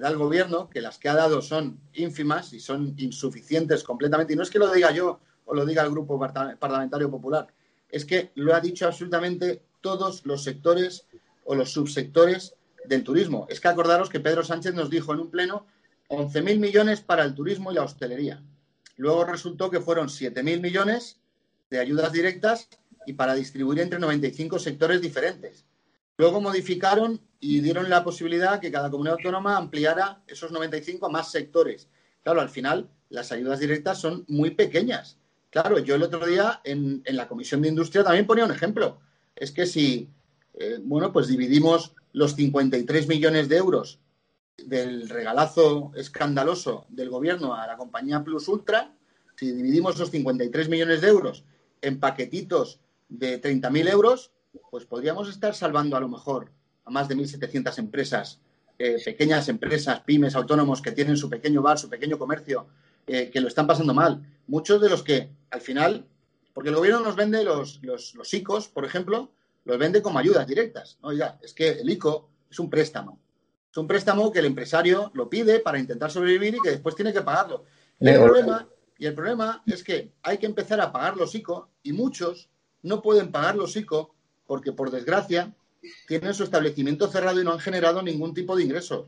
da 0.00 0.08
el 0.08 0.16
gobierno, 0.16 0.68
que 0.68 0.80
las 0.80 0.98
que 0.98 1.08
ha 1.08 1.14
dado 1.14 1.42
son 1.42 1.80
ínfimas 1.94 2.52
y 2.52 2.60
son 2.60 2.94
insuficientes 2.98 3.82
completamente, 3.84 4.32
y 4.32 4.36
no 4.36 4.42
es 4.42 4.50
que 4.50 4.58
lo 4.58 4.72
diga 4.72 4.90
yo 4.92 5.20
o 5.44 5.54
lo 5.54 5.64
diga 5.64 5.82
el 5.82 5.90
Grupo 5.90 6.18
Parlamentario 6.18 7.10
Popular, 7.10 7.46
es 7.90 8.04
que 8.04 8.30
lo 8.34 8.54
ha 8.54 8.60
dicho 8.60 8.86
absolutamente 8.86 9.62
todos 9.80 10.26
los 10.26 10.42
sectores 10.42 11.06
o 11.44 11.54
los 11.54 11.70
subsectores 11.70 12.54
del 12.84 13.04
turismo. 13.04 13.46
Es 13.48 13.60
que 13.60 13.68
acordaros 13.68 14.08
que 14.08 14.20
Pedro 14.20 14.44
Sánchez 14.44 14.74
nos 14.74 14.90
dijo 14.90 15.12
en 15.12 15.20
un 15.20 15.30
pleno 15.30 15.66
11.000 16.08 16.58
millones 16.58 17.00
para 17.00 17.24
el 17.24 17.34
turismo 17.34 17.70
y 17.70 17.74
la 17.74 17.82
hostelería. 17.82 18.42
Luego 18.96 19.24
resultó 19.24 19.70
que 19.70 19.80
fueron 19.80 20.08
7.000 20.08 20.60
millones 20.60 21.18
de 21.70 21.78
ayudas 21.78 22.12
directas 22.12 22.68
y 23.06 23.12
para 23.14 23.34
distribuir 23.34 23.80
entre 23.80 23.98
95 23.98 24.58
sectores 24.58 25.00
diferentes. 25.00 25.64
Luego 26.16 26.40
modificaron 26.40 27.20
y 27.40 27.60
dieron 27.60 27.88
la 27.88 28.02
posibilidad 28.02 28.60
que 28.60 28.72
cada 28.72 28.90
comunidad 28.90 29.16
autónoma 29.16 29.56
ampliara 29.56 30.22
esos 30.26 30.50
95 30.50 31.06
a 31.06 31.08
más 31.08 31.30
sectores. 31.30 31.88
Claro, 32.22 32.40
al 32.40 32.48
final 32.48 32.88
las 33.10 33.32
ayudas 33.32 33.60
directas 33.60 34.00
son 34.00 34.24
muy 34.28 34.50
pequeñas. 34.50 35.18
Claro, 35.50 35.78
yo 35.78 35.94
el 35.94 36.02
otro 36.02 36.26
día 36.26 36.60
en, 36.64 37.02
la 37.06 37.28
Comisión 37.28 37.62
de 37.62 37.68
Industria 37.68 38.04
también 38.04 38.26
ponía 38.26 38.44
un 38.44 38.50
ejemplo. 38.50 38.98
Es 39.34 39.52
que 39.52 39.66
si, 39.66 40.08
eh, 40.54 40.78
bueno, 40.82 41.12
pues 41.12 41.28
dividimos 41.28 41.94
los 42.12 42.34
53 42.34 43.08
millones 43.08 43.48
de 43.48 43.56
euros 43.56 44.00
del 44.56 45.08
regalazo 45.08 45.92
escandaloso 45.94 46.86
del 46.88 47.08
gobierno 47.08 47.54
a 47.54 47.66
la 47.66 47.76
compañía 47.76 48.24
Plus 48.24 48.48
Ultra, 48.48 48.92
si 49.36 49.52
dividimos 49.52 49.98
los 49.98 50.10
53 50.10 50.68
millones 50.68 51.00
de 51.00 51.08
euros 51.08 51.44
en 51.80 52.00
paquetitos 52.00 52.80
de 53.08 53.40
30.000 53.40 53.88
euros, 53.90 54.32
pues 54.70 54.84
podríamos 54.84 55.28
estar 55.28 55.54
salvando 55.54 55.96
a 55.96 56.00
lo 56.00 56.08
mejor 56.08 56.50
a 56.88 56.90
más 56.90 57.06
de 57.06 57.16
1.700 57.16 57.78
empresas, 57.78 58.40
eh, 58.78 58.96
pequeñas 59.04 59.48
empresas, 59.48 60.00
pymes, 60.00 60.34
autónomos 60.34 60.80
que 60.80 60.92
tienen 60.92 61.16
su 61.16 61.28
pequeño 61.28 61.60
bar, 61.60 61.78
su 61.78 61.90
pequeño 61.90 62.18
comercio, 62.18 62.66
eh, 63.06 63.30
que 63.30 63.40
lo 63.40 63.48
están 63.48 63.66
pasando 63.66 63.92
mal. 63.92 64.22
Muchos 64.46 64.80
de 64.80 64.88
los 64.88 65.02
que 65.02 65.28
al 65.50 65.60
final, 65.60 66.06
porque 66.54 66.70
el 66.70 66.76
gobierno 66.76 67.00
nos 67.00 67.14
vende 67.14 67.44
los, 67.44 67.80
los, 67.82 68.14
los 68.14 68.32
ICOs, 68.32 68.68
por 68.68 68.86
ejemplo, 68.86 69.30
los 69.64 69.78
vende 69.78 70.00
como 70.00 70.18
ayudas 70.18 70.46
directas. 70.46 70.96
Oiga, 71.02 71.38
es 71.42 71.52
que 71.52 71.68
el 71.68 71.90
ICO 71.90 72.30
es 72.50 72.58
un 72.58 72.70
préstamo. 72.70 73.20
Es 73.70 73.76
un 73.76 73.86
préstamo 73.86 74.32
que 74.32 74.38
el 74.38 74.46
empresario 74.46 75.10
lo 75.12 75.28
pide 75.28 75.60
para 75.60 75.78
intentar 75.78 76.10
sobrevivir 76.10 76.54
y 76.54 76.60
que 76.60 76.70
después 76.70 76.94
tiene 76.94 77.12
que 77.12 77.20
pagarlo. 77.20 77.64
Y 78.00 78.08
el, 78.08 78.22
problema, 78.22 78.66
y 78.96 79.04
el 79.04 79.14
problema 79.14 79.62
es 79.66 79.84
que 79.84 80.12
hay 80.22 80.38
que 80.38 80.46
empezar 80.46 80.80
a 80.80 80.90
pagar 80.90 81.18
los 81.18 81.34
ICO 81.34 81.68
y 81.82 81.92
muchos 81.92 82.48
no 82.82 83.02
pueden 83.02 83.30
pagar 83.30 83.56
los 83.56 83.76
ICO 83.76 84.14
porque, 84.46 84.72
por 84.72 84.90
desgracia, 84.90 85.54
tienen 86.06 86.34
su 86.34 86.44
establecimiento 86.44 87.08
cerrado 87.08 87.40
y 87.40 87.44
no 87.44 87.52
han 87.52 87.60
generado 87.60 88.02
ningún 88.02 88.34
tipo 88.34 88.56
de 88.56 88.64
ingresos. 88.64 89.06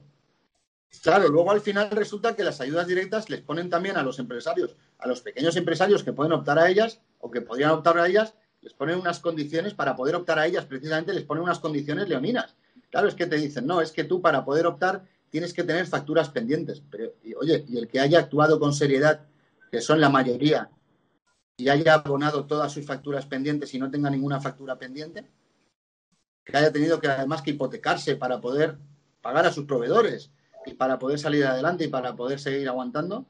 Claro, 1.03 1.29
luego 1.29 1.51
al 1.51 1.61
final 1.61 1.91
resulta 1.91 2.35
que 2.35 2.45
las 2.45 2.61
ayudas 2.61 2.87
directas 2.87 3.31
les 3.31 3.41
ponen 3.41 3.71
también 3.71 3.97
a 3.97 4.03
los 4.03 4.19
empresarios, 4.19 4.77
a 4.99 5.07
los 5.07 5.21
pequeños 5.21 5.57
empresarios 5.57 6.03
que 6.03 6.13
pueden 6.13 6.33
optar 6.33 6.59
a 6.59 6.69
ellas 6.69 7.01
o 7.21 7.31
que 7.31 7.41
podrían 7.41 7.71
optar 7.71 7.99
a 7.99 8.07
ellas, 8.07 8.35
les 8.61 8.75
ponen 8.75 8.99
unas 8.99 9.21
condiciones 9.21 9.73
para 9.73 9.97
poder 9.97 10.17
optar 10.17 10.39
a 10.39 10.47
ellas, 10.47 10.67
precisamente 10.67 11.15
les 11.15 11.25
ponen 11.25 11.45
unas 11.45 11.61
condiciones 11.61 12.09
leoninas. 12.09 12.57
Claro, 12.91 13.09
es 13.09 13.15
que 13.15 13.27
te 13.27 13.37
dicen, 13.37 13.67
no, 13.67 13.81
es 13.81 13.93
que 13.93 14.05
tú 14.05 14.21
para 14.21 14.45
poder 14.45 14.67
optar 14.67 15.05
tienes 15.31 15.55
que 15.55 15.63
tener 15.63 15.87
facturas 15.87 16.29
pendientes. 16.29 16.83
Pero, 16.91 17.13
oye, 17.39 17.65
y 17.69 17.79
el 17.79 17.89
que 17.89 18.01
haya 18.01 18.19
actuado 18.19 18.59
con 18.59 18.75
seriedad, 18.75 19.21
que 19.71 19.81
son 19.81 20.01
la 20.01 20.09
mayoría, 20.09 20.71
y 21.57 21.69
haya 21.69 21.95
abonado 21.95 22.47
todas 22.47 22.73
sus 22.73 22.85
facturas 22.85 23.27
pendientes 23.27 23.73
y 23.75 23.79
no 23.79 23.91
tenga 23.91 24.11
ninguna 24.11 24.41
factura 24.41 24.77
pendiente, 24.77 25.25
que 26.45 26.57
haya 26.57 26.73
tenido 26.73 27.01
que 27.01 27.09
además 27.09 27.43
que 27.43 27.51
hipotecarse 27.51 28.17
para 28.17 28.41
poder 28.41 28.79
pagar 29.21 29.47
a 29.47 29.53
sus 29.53 29.67
proveedores 29.67 30.31
y 30.67 30.75
para 30.75 30.99
poder 30.99 31.19
salir 31.19 31.45
adelante 31.45 31.85
y 31.85 31.89
para 31.89 32.15
poder 32.15 32.41
seguir 32.41 32.69
aguantando. 32.69 33.27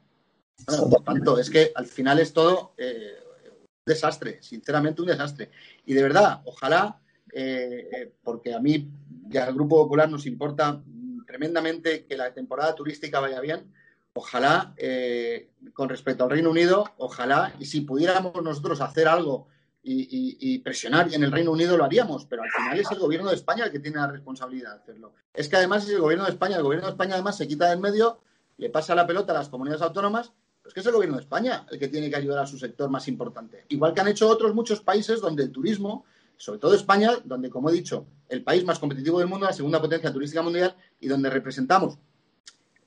por 0.89 1.03
tanto, 1.03 1.37
es 1.37 1.49
que 1.49 1.71
al 1.75 1.85
final 1.85 2.19
es 2.19 2.33
todo 2.33 2.73
eh, 2.77 3.15
un 3.45 3.67
desastre, 3.85 4.41
sinceramente 4.41 5.01
un 5.01 5.07
desastre. 5.07 5.49
Y 5.85 5.93
de 5.93 6.03
verdad, 6.03 6.41
ojalá, 6.45 6.99
eh, 7.33 7.87
eh, 7.91 8.13
porque 8.23 8.53
a 8.53 8.59
mí 8.59 8.89
y 9.29 9.37
al 9.37 9.53
Grupo 9.53 9.83
Popular 9.83 10.09
nos 10.09 10.25
importa 10.25 10.81
tremendamente 11.25 12.05
que 12.05 12.17
la 12.17 12.33
temporada 12.33 12.75
turística 12.75 13.21
vaya 13.21 13.39
bien, 13.39 13.71
ojalá, 14.13 14.73
eh, 14.77 15.49
con 15.73 15.87
respecto 15.87 16.23
al 16.23 16.29
Reino 16.29 16.49
Unido, 16.49 16.91
ojalá, 16.97 17.53
y 17.59 17.65
si 17.65 17.81
pudiéramos 17.81 18.41
nosotros 18.43 18.81
hacer 18.81 19.07
algo 19.07 19.47
y, 19.83 20.59
presionar 20.59 21.13
en 21.13 21.23
el 21.23 21.31
Reino 21.31 21.51
Unido 21.51 21.75
lo 21.77 21.83
haríamos, 21.83 22.25
pero 22.25 22.43
al 22.43 22.49
final 22.49 22.79
es 22.79 22.91
el 22.91 22.99
gobierno 22.99 23.29
de 23.29 23.35
España 23.35 23.65
el 23.65 23.71
que 23.71 23.79
tiene 23.79 23.97
la 23.97 24.07
responsabilidad 24.07 24.75
de 24.75 24.81
hacerlo. 24.81 25.13
Es 25.33 25.49
que 25.49 25.55
además 25.55 25.83
es 25.83 25.89
el 25.91 26.01
gobierno 26.01 26.25
de 26.25 26.31
España, 26.31 26.57
el 26.57 26.63
gobierno 26.63 26.87
de 26.87 26.91
España 26.91 27.15
además 27.15 27.37
se 27.37 27.47
quita 27.47 27.69
del 27.69 27.79
medio, 27.79 28.19
le 28.57 28.69
pasa 28.69 28.93
la 28.93 29.07
pelota 29.07 29.33
a 29.33 29.37
las 29.37 29.49
comunidades 29.49 29.81
autónomas, 29.81 30.31
pues 30.61 30.73
que 30.73 30.81
es 30.81 30.85
el 30.85 30.93
gobierno 30.93 31.17
de 31.17 31.23
España 31.23 31.65
el 31.71 31.79
que 31.79 31.87
tiene 31.87 32.09
que 32.09 32.15
ayudar 32.15 32.43
a 32.43 32.47
su 32.47 32.57
sector 32.57 32.89
más 32.89 33.07
importante. 33.07 33.65
Igual 33.69 33.93
que 33.93 34.01
han 34.01 34.07
hecho 34.07 34.29
otros 34.29 34.53
muchos 34.53 34.81
países 34.81 35.19
donde 35.19 35.43
el 35.43 35.51
turismo, 35.51 36.05
sobre 36.37 36.59
todo 36.59 36.75
España, 36.75 37.17
donde, 37.23 37.49
como 37.49 37.69
he 37.69 37.73
dicho, 37.73 38.05
el 38.29 38.43
país 38.43 38.63
más 38.63 38.77
competitivo 38.77 39.19
del 39.19 39.27
mundo, 39.27 39.47
la 39.47 39.53
segunda 39.53 39.81
potencia 39.81 40.13
turística 40.13 40.41
mundial, 40.41 40.75
y 40.99 41.07
donde 41.07 41.29
representamos 41.29 41.97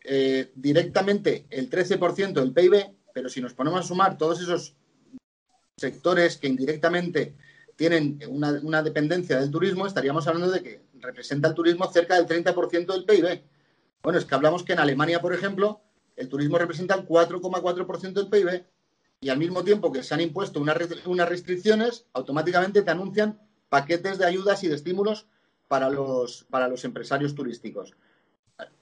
eh, 0.04 0.52
directamente 0.54 1.46
el 1.50 1.68
13% 1.68 2.35
del 2.35 2.52
PIB, 2.52 2.94
pero 3.12 3.28
si 3.28 3.40
nos 3.40 3.54
ponemos 3.54 3.80
a 3.80 3.83
sumar 3.83 4.16
todos 4.18 4.40
esos 4.40 4.76
sectores 5.77 6.37
que 6.37 6.49
indirectamente 6.49 7.35
tienen 7.77 8.21
una, 8.29 8.83
dependencia 8.83 9.41
del 9.41 9.51
turismo, 9.51 9.87
estaríamos 9.87 10.27
hablando 10.29 10.51
de 10.51 10.63
que 10.63 10.83
representa 11.01 11.49
el 11.49 11.55
turismo 11.55 11.91
cerca 11.91 12.15
del 12.15 12.27
30% 12.27 12.87
del 12.87 13.05
PIB. 13.05 13.43
Bueno, 14.03 14.19
es 14.19 14.25
que 14.25 14.35
hablamos 14.35 14.63
que 14.63 14.75
en 14.75 14.79
Alemania, 14.79 15.21
por 15.21 15.35
ejemplo, 15.35 15.81
el 16.17 16.29
turismo 16.29 16.59
representa 16.59 16.95
el 16.95 17.07
4,4% 17.07 18.13
del 18.13 18.29
PIB 18.29 18.65
y 19.21 19.29
al 19.29 19.39
mismo 19.39 19.65
tiempo 19.65 19.91
que 19.91 20.03
se 20.03 20.15
han 20.15 20.21
impuesto 20.21 20.61
unas 20.61 21.29
restricciones, 21.29 22.07
automáticamente 22.13 22.83
te 22.83 22.91
anuncian 22.91 23.41
paquetes 23.69 24.19
de 24.19 24.27
ayudas 24.27 24.63
y 24.63 24.69
de 24.69 24.77
estímulos 24.77 25.27
para 25.67 25.91
los, 25.91 26.45
para 26.51 26.69
los 26.69 26.85
empresarios 26.85 27.35
turísticos. 27.35 27.95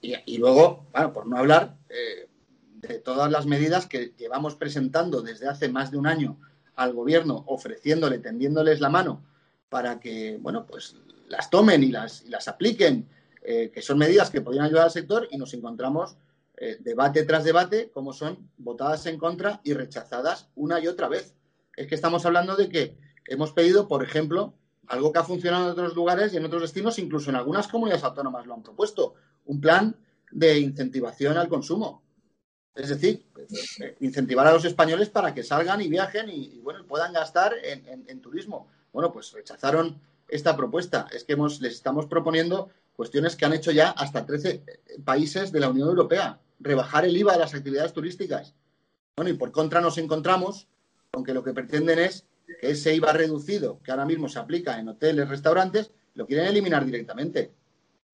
Y, 0.03 0.37
luego, 0.37 0.87
bueno, 0.93 1.15
por 1.15 1.27
no 1.27 1.39
hablar 1.39 1.79
eh, 1.89 2.29
de 2.75 2.99
todas 2.99 3.31
las 3.31 3.47
medidas 3.47 3.87
que 3.87 4.13
llevamos 4.19 4.57
presentando 4.57 5.23
desde 5.23 5.49
hace 5.49 5.71
más 5.71 5.91
de 5.91 5.97
un 5.97 6.07
año 6.07 6.39
al 6.77 6.93
gobierno, 6.93 7.45
ofreciéndole, 7.47 8.19
tendiéndoles 8.19 8.81
la 8.81 8.89
mano 8.89 9.23
para 9.69 10.01
que, 10.01 10.39
bueno, 10.41 10.67
pues 10.67 10.97
las 11.29 11.49
tomen 11.51 11.83
y 11.83 11.91
las, 11.91 12.23
y 12.23 12.29
las 12.29 12.49
apliquen, 12.49 13.09
eh, 13.43 13.71
que 13.73 13.83
son 13.83 13.99
medidas 13.99 14.31
que 14.31 14.41
podrían 14.41 14.67
ayudar 14.67 14.85
al 14.85 14.91
sector 14.91 15.27
y 15.31 15.39
nos 15.39 15.53
encontramos 15.55 16.17
eh, 16.57 16.77
debate 16.81 17.25
tras 17.25 17.43
debate 17.43 17.91
como 17.91 18.13
son 18.13 18.51
votadas 18.59 19.07
en 19.07 19.19
contra 19.19 19.61
y 19.65 19.73
rechazadas 19.73 20.49
una 20.55 20.79
y 20.79 20.87
otra 20.87 21.09
vez. 21.09 21.35
Es 21.77 21.87
que 21.87 21.95
estamos 21.95 22.25
hablando 22.27 22.55
de 22.55 22.69
que 22.69 22.97
hemos 23.27 23.53
pedido, 23.53 23.89
por 23.89 24.05
ejemplo, 24.05 24.55
algo 24.87 25.13
que 25.13 25.19
ha 25.19 25.25
funcionado 25.25 25.65
en 25.65 25.71
otros 25.73 25.95
lugares 25.95 26.33
y 26.33 26.37
en 26.37 26.45
otros 26.45 26.63
destinos, 26.63 26.99
incluso 26.99 27.31
en 27.31 27.37
algunas 27.37 27.67
comunidades 27.67 28.05
autónomas 28.05 28.47
lo 28.47 28.55
han 28.55 28.63
propuesto, 28.63 29.15
un 29.47 29.61
plan 29.61 29.97
de 30.31 30.59
incentivación 30.59 31.37
al 31.37 31.49
consumo. 31.49 32.02
Es 32.75 32.89
decir, 32.89 33.25
eh, 33.81 33.97
incentivar 34.01 34.47
a 34.47 34.53
los 34.53 34.65
españoles 34.65 35.11
para 35.11 35.35
que 35.35 35.43
salgan 35.43 35.83
y 35.83 35.89
viajen 35.89 36.31
y, 36.31 36.59
bueno, 36.61 36.87
puedan 36.87 37.13
gastar 37.13 37.55
en, 37.63 38.21
turismo. 38.21 38.69
Bueno, 38.93 39.13
pues 39.13 39.33
rechazaron 39.33 40.01
esta 40.29 40.57
propuesta. 40.57 41.07
Es 41.13 41.25
que 41.25 41.35
hemos, 41.35 41.61
les 41.61 41.75
estamos 41.75 42.07
proponiendo 42.07 42.71
cuestiones 42.97 43.37
que 43.37 43.45
han 43.45 43.53
hecho 43.53 43.73
ya 43.73 43.91
hasta 43.91 44.25
13 44.25 44.65
países 45.05 45.53
de 45.53 45.61
la 45.61 45.69
Unión 45.69 45.89
Europea. 45.89 46.41
Rebajar 46.61 47.05
el 47.05 47.17
IVA 47.17 47.35
de 47.35 47.41
las 47.41 47.55
actividades 47.55 47.93
turísticas. 47.93 48.55
Bueno, 49.17 49.31
y 49.31 49.35
por 49.35 49.53
contra 49.53 49.81
nos 49.81 49.99
encontramos 49.99 50.67
con 51.11 51.25
que 51.25 51.35
lo 51.35 51.45
que 51.45 51.53
pretenden 51.53 51.99
es 51.99 52.25
que 52.61 52.71
ese 52.71 52.95
IVA 52.95 53.13
reducido 53.13 53.81
que 53.83 53.91
ahora 53.91 54.07
mismo 54.07 54.29
se 54.29 54.39
aplica 54.39 54.79
en 54.79 54.89
hoteles, 54.89 55.29
restaurantes, 55.29 55.91
lo 56.15 56.27
quieren 56.27 56.47
eliminar 56.47 56.87
directamente. 56.87 57.53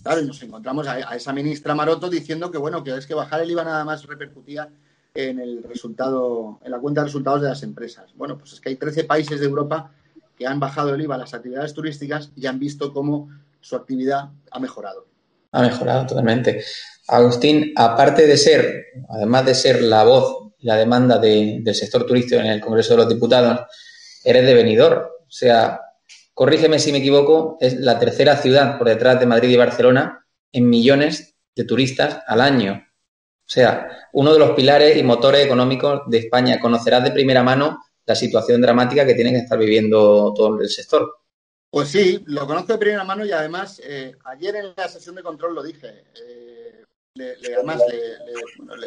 Claro, 0.09 0.23
y 0.23 0.27
nos 0.27 0.43
encontramos 0.43 0.89
a, 0.89 1.15
esa 1.15 1.35
ministra 1.35 1.75
Maroto 1.75 2.09
diciendo 2.09 2.51
que, 2.51 2.57
bueno, 2.57 2.83
que 2.83 2.97
es 2.97 3.07
que 3.07 3.13
bajar 3.13 3.43
el 3.43 3.51
IVA 3.51 3.63
nada 3.63 3.85
más 3.85 4.07
repercutía 4.07 4.67
en 5.15 5.39
el 5.39 5.63
resultado, 5.63 6.59
en 6.65 6.71
la 6.71 6.79
cuenta 6.79 7.03
de 7.03 7.09
resultados 7.09 7.43
de 7.43 7.49
las 7.51 7.63
empresas. 7.63 8.07
Bueno, 8.15 8.39
pues 8.39 8.55
es 8.55 8.61
que 8.63 8.71
hay 8.71 8.77
13 8.77 9.05
países 9.05 9.39
de 9.39 9.45
Europa 9.45 9.93
que 10.35 10.47
han 10.47 10.59
bajado 10.59 10.95
el 10.95 11.03
IVA 11.03 11.17
a 11.17 11.19
las 11.19 11.35
actividades 11.35 11.75
turísticas 11.75 12.31
y 12.35 12.47
han 12.47 12.59
visto 12.59 12.91
cómo 12.95 13.29
su 13.61 13.77
actividad 13.77 14.31
ha 14.51 14.59
mejorado. 14.59 15.05
Ha 15.53 15.61
mejorado 15.61 16.07
totalmente. 16.07 16.65
Agustín, 17.09 17.75
aparte 17.77 18.27
de 18.27 18.39
ser, 18.39 18.87
además 19.11 19.45
de 19.45 19.55
ser 19.55 19.83
la 19.83 20.05
voz 20.05 20.53
la 20.61 20.77
demanda 20.77 21.19
del 21.19 21.75
sector 21.75 22.07
turístico 22.07 22.41
en 22.41 22.47
el 22.47 22.63
Congreso 22.63 22.95
de 22.95 22.97
los 22.97 23.09
Diputados, 23.11 23.61
eres 24.25 24.47
de 24.47 24.55
Benidorm. 24.55 25.03
O 25.03 25.31
sea, 25.31 25.79
corrígeme 26.39 26.79
si 26.79 26.93
me 26.93 26.99
equivoco, 26.99 27.57
es 27.59 27.81
la 27.81 27.99
tercera 27.99 28.37
ciudad 28.37 28.79
por 28.79 28.87
detrás 28.87 29.19
de 29.19 29.27
Madrid 29.27 29.49
y 29.49 29.57
Barcelona 29.57 30.25
en 30.53 30.71
millones 30.71 31.35
de 31.57 31.65
turistas 31.65 32.23
al 32.29 32.41
año. 32.41 32.75
O 32.75 33.51
sea, 33.51 34.09
uno 34.13 34.33
de 34.33 34.39
los 34.39 34.53
pilares 34.53 34.97
y 34.97 35.03
motores 35.03 35.45
económicos 35.45 36.03
de 36.07 36.19
España. 36.19 36.61
Conocerás 36.61 37.03
de 37.03 37.11
primera 37.11 37.43
mano 37.43 37.83
la 38.07 38.15
situación 38.15 38.63
dramática 38.63 39.05
que 39.05 39.15
tiene 39.15 39.33
que 39.33 39.39
estar 39.39 39.59
viviendo 39.59 40.33
todo 40.33 40.61
el 40.61 40.69
sector. 40.69 41.13
Pues 41.71 41.89
sí, 41.89 42.23
lo 42.27 42.47
conozco 42.47 42.73
de 42.73 42.79
primera 42.79 43.03
mano 43.03 43.27
y 43.27 43.33
además 43.33 43.83
eh, 43.85 44.15
ayer 44.27 44.55
en 44.55 44.75
la 44.77 44.87
sesión 44.87 45.17
de 45.17 45.25
control 45.25 45.57
lo 45.57 45.63
dije. 45.65 46.05
Eh, 46.25 46.85
además 47.53 47.83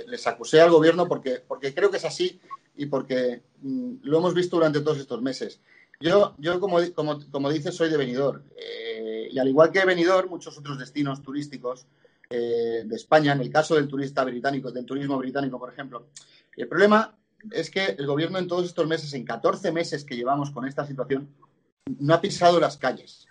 les 0.07 0.25
acusé 0.25 0.61
al 0.61 0.71
gobierno 0.71 1.05
porque, 1.05 1.43
porque 1.45 1.73
creo 1.73 1.91
que 1.91 1.97
es 1.97 2.05
así 2.05 2.39
y 2.77 2.85
porque 2.85 3.41
mm, 3.61 3.95
lo 4.03 4.19
hemos 4.19 4.33
visto 4.33 4.55
durante 4.55 4.79
todos 4.79 4.99
estos 4.99 5.21
meses. 5.21 5.59
Yo, 6.01 6.35
yo 6.37 6.59
como, 6.59 6.79
como, 6.93 7.19
como 7.29 7.49
dices, 7.49 7.75
soy 7.75 7.89
de 7.89 7.97
Benidorm. 7.97 8.43
Eh, 8.57 9.29
y 9.31 9.39
al 9.39 9.47
igual 9.47 9.71
que 9.71 9.85
Benidorm, 9.85 10.29
muchos 10.29 10.57
otros 10.57 10.77
destinos 10.77 11.21
turísticos 11.21 11.85
de 12.29 12.95
España, 12.95 13.33
en 13.33 13.41
el 13.41 13.51
caso 13.51 13.75
del 13.75 13.89
turista 13.89 14.23
británico, 14.23 14.71
del 14.71 14.85
turismo 14.85 15.17
británico, 15.17 15.59
por 15.59 15.69
ejemplo, 15.69 16.07
el 16.55 16.65
problema 16.65 17.13
es 17.49 17.69
que 17.69 17.95
el 17.97 18.05
gobierno 18.05 18.37
en 18.37 18.47
todos 18.47 18.65
estos 18.65 18.87
meses, 18.87 19.13
en 19.13 19.25
14 19.25 19.71
meses 19.71 20.03
que 20.03 20.15
llevamos 20.15 20.51
con 20.51 20.65
esta 20.65 20.85
situación, 20.85 21.29
no 21.99 22.13
ha 22.13 22.21
pisado 22.21 22.59
las 22.59 22.77
calles. 22.77 23.27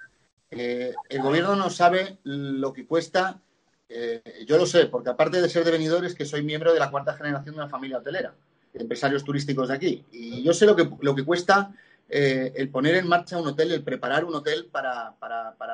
Eh, 0.50 0.92
el 1.08 1.22
gobierno 1.22 1.54
no 1.54 1.70
sabe 1.70 2.18
lo 2.24 2.72
que 2.72 2.86
cuesta. 2.86 3.40
Eh, 3.88 4.44
yo 4.46 4.56
lo 4.56 4.66
sé, 4.66 4.86
porque 4.86 5.10
aparte 5.10 5.40
de 5.40 5.48
ser 5.48 5.64
de 5.64 5.70
venidores, 5.70 6.14
que 6.14 6.24
soy 6.24 6.42
miembro 6.42 6.72
de 6.72 6.80
la 6.80 6.90
cuarta 6.90 7.14
generación 7.14 7.54
de 7.54 7.60
una 7.60 7.70
familia 7.70 7.98
hotelera, 7.98 8.34
empresarios 8.74 9.24
turísticos 9.24 9.68
de 9.68 9.74
aquí. 9.74 10.04
Y 10.10 10.42
yo 10.42 10.52
sé 10.52 10.66
lo 10.66 10.74
que, 10.74 10.88
lo 11.00 11.14
que 11.14 11.24
cuesta 11.24 11.72
eh, 12.10 12.52
el 12.56 12.68
poner 12.68 12.96
en 12.96 13.08
marcha 13.08 13.38
un 13.38 13.46
hotel, 13.46 13.72
el 13.72 13.82
preparar 13.82 14.24
un 14.24 14.34
hotel 14.34 14.68
para, 14.70 15.14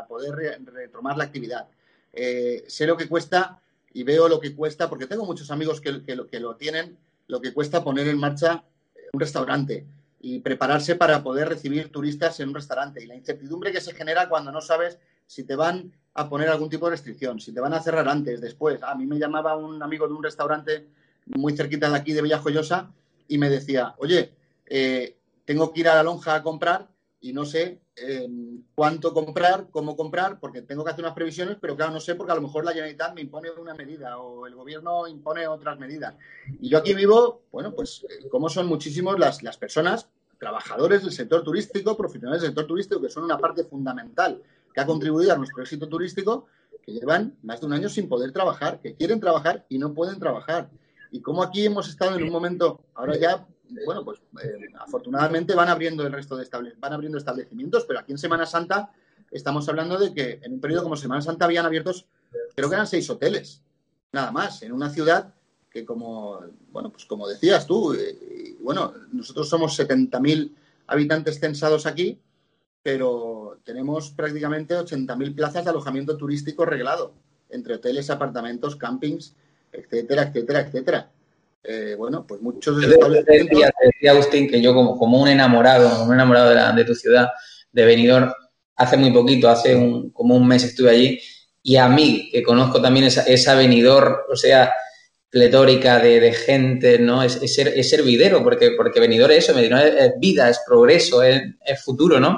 poder 0.09 0.61
retomar 0.65 1.17
la 1.17 1.25
actividad. 1.25 1.67
sé 2.13 2.87
lo 2.87 2.97
que 2.97 3.09
cuesta 3.09 3.61
y 3.93 4.05
veo 4.05 4.29
lo 4.29 4.39
que 4.39 4.55
cuesta, 4.55 4.89
porque 4.89 5.07
tengo 5.07 5.25
muchos 5.25 5.51
amigos 5.51 5.81
que, 5.81 6.03
que 6.05 6.41
lo 6.41 6.57
tienen, 6.57 6.97
lo 7.29 7.41
que 7.41 7.53
cuesta 7.53 7.83
poner 7.83 8.07
en 8.09 8.19
marcha 8.19 8.63
un 9.13 9.21
restaurante, 9.21 9.87
y 10.21 10.41
prepararse 10.41 10.97
para 10.97 11.23
poder 11.23 11.49
recibir 11.49 11.93
turistas 11.93 12.41
en 12.41 12.49
un 12.49 12.55
restaurante. 12.57 13.03
Y 13.03 13.07
la 13.07 13.15
incertidumbre 13.15 13.73
que 13.73 13.81
se 13.81 13.95
genera 13.95 14.29
cuando 14.29 14.51
no 14.51 14.61
sabes 14.61 14.99
si 15.27 15.45
te 15.45 15.55
van 15.55 15.93
a 16.15 16.29
poner 16.29 16.49
algún 16.49 16.71
tipo 16.71 16.87
de 16.87 16.93
restricción, 16.93 17.39
si 17.39 17.53
te 17.53 17.61
van 17.61 17.75
a 17.75 17.81
cerrar 17.83 18.09
antes, 18.09 18.41
después. 18.41 18.83
A 18.83 18.95
mí 18.95 19.07
me 19.07 19.19
llamaba 19.19 19.57
un 19.57 19.83
amigo 19.83 20.09
de 20.09 20.15
un 20.15 20.23
restaurante 20.23 20.87
muy 21.27 21.57
cerquita 21.57 21.91
de 21.91 21.97
aquí, 21.97 22.13
de 22.13 22.23
Villajoyosa, 22.23 22.91
y 23.29 23.39
me 23.39 23.51
decía, 23.51 23.95
oye, 23.99 24.33
eh, 24.67 25.17
tengo 25.47 25.73
que 25.73 25.81
ir 25.81 25.89
a 25.89 25.95
la 25.95 26.03
lonja 26.03 26.35
a 26.35 26.43
comprar 26.43 26.89
y 27.21 27.33
no 27.33 27.47
sé 27.47 27.81
em, 27.97 28.63
cuánto 28.75 29.15
comprar, 29.15 29.69
cómo 29.71 29.97
comprar, 29.97 30.39
porque 30.39 30.61
tengo 30.61 30.85
que 30.85 30.91
hacer 30.91 31.03
unas 31.03 31.15
previsiones, 31.15 31.57
pero 31.61 31.75
claro, 31.75 31.93
no 31.93 32.01
sé 32.01 32.15
porque 32.15 32.33
a 32.33 32.37
lo 32.37 32.43
mejor 32.43 32.65
la 32.65 32.73
Generalitat 32.73 33.15
me 33.15 33.23
impone 33.23 33.51
una 33.51 33.75
medida 33.75 34.19
o 34.19 34.47
el 34.47 34.55
gobierno 34.55 35.09
impone 35.09 35.47
otras 35.49 35.79
medidas. 35.79 36.15
Y 36.61 36.69
yo 36.69 36.79
aquí 36.79 36.93
vivo, 36.93 37.45
bueno, 37.51 37.75
pues 37.75 38.05
eh, 38.11 38.29
como 38.29 38.51
son 38.51 38.67
muchísimos 38.67 39.19
las, 39.19 39.43
las 39.43 39.57
personas, 39.57 40.11
trabajadores 40.39 41.03
del 41.03 41.13
sector 41.13 41.43
turístico, 41.43 41.97
profesionales 41.97 42.43
del 42.43 42.51
sector 42.51 42.67
turístico, 42.67 43.01
que 43.01 43.09
son 43.09 43.25
una 43.25 43.39
parte 43.39 43.65
fundamental 43.65 44.43
que 44.75 44.81
ha 44.81 44.87
contribuido 44.87 45.33
a 45.33 45.37
nuestro 45.37 45.63
éxito 45.63 45.89
turístico, 45.89 46.47
que 46.83 46.93
llevan 46.93 47.35
más 47.43 47.61
de 47.61 47.67
un 47.67 47.73
año 47.73 47.89
sin 47.89 48.09
poder 48.09 48.31
trabajar, 48.33 48.81
que 48.81 48.95
quieren 48.95 49.21
trabajar 49.21 49.65
y 49.69 49.79
no 49.79 49.95
pueden 49.95 50.19
trabajar. 50.21 50.69
Y 51.11 51.23
como 51.23 51.43
aquí 51.43 51.65
hemos 51.65 51.89
estado 51.89 52.17
en 52.17 52.25
un 52.25 52.31
momento, 52.31 52.85
ahora 52.95 53.17
ya 53.17 53.47
bueno, 53.85 54.05
pues 54.05 54.21
eh, 54.43 54.69
afortunadamente 54.79 55.55
van 55.55 55.69
abriendo 55.69 56.07
el 56.07 56.13
resto 56.13 56.37
de 56.37 56.47
van 56.79 56.93
abriendo 56.93 57.19
establecimientos, 57.19 57.85
pero 57.87 58.01
aquí 58.01 58.13
en 58.13 58.19
Semana 58.19 58.47
Santa 58.47 58.91
estamos 59.31 59.69
hablando 59.69 59.99
de 59.99 60.13
que 60.15 60.41
en 60.43 60.55
un 60.55 60.61
periodo 60.61 60.85
como 60.85 60.97
Semana 60.97 61.23
Santa 61.23 61.45
habían 61.45 61.67
abiertos, 61.67 62.07
creo 62.55 62.69
que 62.69 62.75
eran 62.75 62.87
seis 62.87 63.09
hoteles, 63.11 63.63
nada 64.13 64.31
más, 64.33 64.63
en 64.63 64.73
una 64.73 64.91
ciudad 64.91 65.35
que 65.71 65.85
como, 65.85 66.41
bueno, 66.71 66.91
pues 66.91 67.05
como 67.05 67.29
decías 67.29 67.67
tú, 67.67 67.93
eh, 67.93 68.57
bueno, 68.61 68.95
nosotros 69.13 69.49
somos 69.49 69.79
70.000 69.79 70.55
habitantes 70.87 71.39
censados 71.39 71.87
aquí, 71.87 72.19
pero 72.83 73.59
tenemos 73.65 74.11
prácticamente 74.11 74.75
80.000 74.75 75.35
plazas 75.35 75.65
de 75.65 75.71
alojamiento 75.71 76.17
turístico 76.17 76.65
reglado, 76.65 77.13
entre 77.51 77.75
hoteles, 77.75 78.11
apartamentos, 78.11 78.77
campings, 78.77 79.35
etcétera, 79.73 80.23
etcétera, 80.23 80.61
etcétera. 80.61 81.11
Eh, 81.69 81.97
bueno, 81.99 82.25
pues 82.27 82.41
muchos 82.41 82.81
de 82.81 82.87
decía, 82.87 83.73
decía, 83.85 84.13
Agustín 84.13 84.49
que 84.49 84.63
yo 84.63 84.73
como, 84.73 84.97
como 84.97 85.21
un 85.21 85.29
enamorado, 85.29 85.91
como 85.91 86.05
un 86.05 86.15
enamorado 86.15 86.51
de, 86.51 86.77
de 86.77 86.85
tu 86.85 86.95
ciudad, 86.95 87.29
de 87.73 87.85
Benidorm, 87.85 88.33
hace 88.77 88.97
muy 88.97 89.11
poquito, 89.13 89.49
hace 89.49 89.75
un, 89.75 90.11
como 90.11 90.37
un 90.37 90.47
mes 90.47 90.63
estuve 90.63 90.91
allí, 90.91 91.21
y 91.63 91.77
a 91.77 91.89
mí, 91.89 92.29
que 92.31 92.45
conozco 92.45 92.81
también 92.81 93.07
esa, 93.07 93.23
esa 93.23 93.57
Benidorm, 93.57 94.15
o 94.31 94.37
sea, 94.37 94.73
pletórica 95.29 95.99
de, 95.99 96.33
gente, 96.33 97.01
¿no? 97.01 97.25
Es, 97.25 97.43
es, 97.43 97.55
ser, 97.55 97.69
es 97.69 97.91
servidero, 97.91 98.45
porque, 98.45 98.71
porque 98.77 99.01
Benidorm 99.01 99.33
es 99.33 99.39
eso, 99.39 99.55
Benidorm 99.55 99.81
es, 99.81 100.13
vida, 100.21 100.49
es 100.49 100.61
progreso, 100.65 101.25
es, 101.25 101.43
futuro, 101.85 102.21
¿no? 102.21 102.37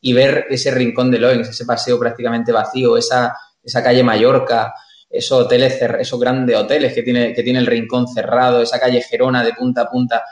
Y 0.00 0.12
ver 0.12 0.46
ese 0.48 0.70
rincón 0.70 1.10
de 1.10 1.18
Loins, 1.18 1.48
ese 1.48 1.64
paseo 1.64 1.98
prácticamente 1.98 2.52
vacío, 2.52 2.96
esa, 2.96 3.34
esa 3.62 3.82
calle 3.82 4.04
Mallorca, 4.04 4.72
esos 5.10 5.44
hoteles, 5.44 5.82
esos 5.82 6.20
grandes 6.20 6.56
hoteles 6.56 6.94
que 6.94 7.02
tiene, 7.02 7.34
que 7.34 7.42
tiene 7.42 7.58
el 7.58 7.66
rincón 7.66 8.06
cerrado, 8.06 8.62
esa 8.62 8.78
calle 8.78 9.02
Gerona 9.02 9.42
de 9.42 9.52
punta 9.52 9.82
a 9.82 9.90
punta. 9.90 10.24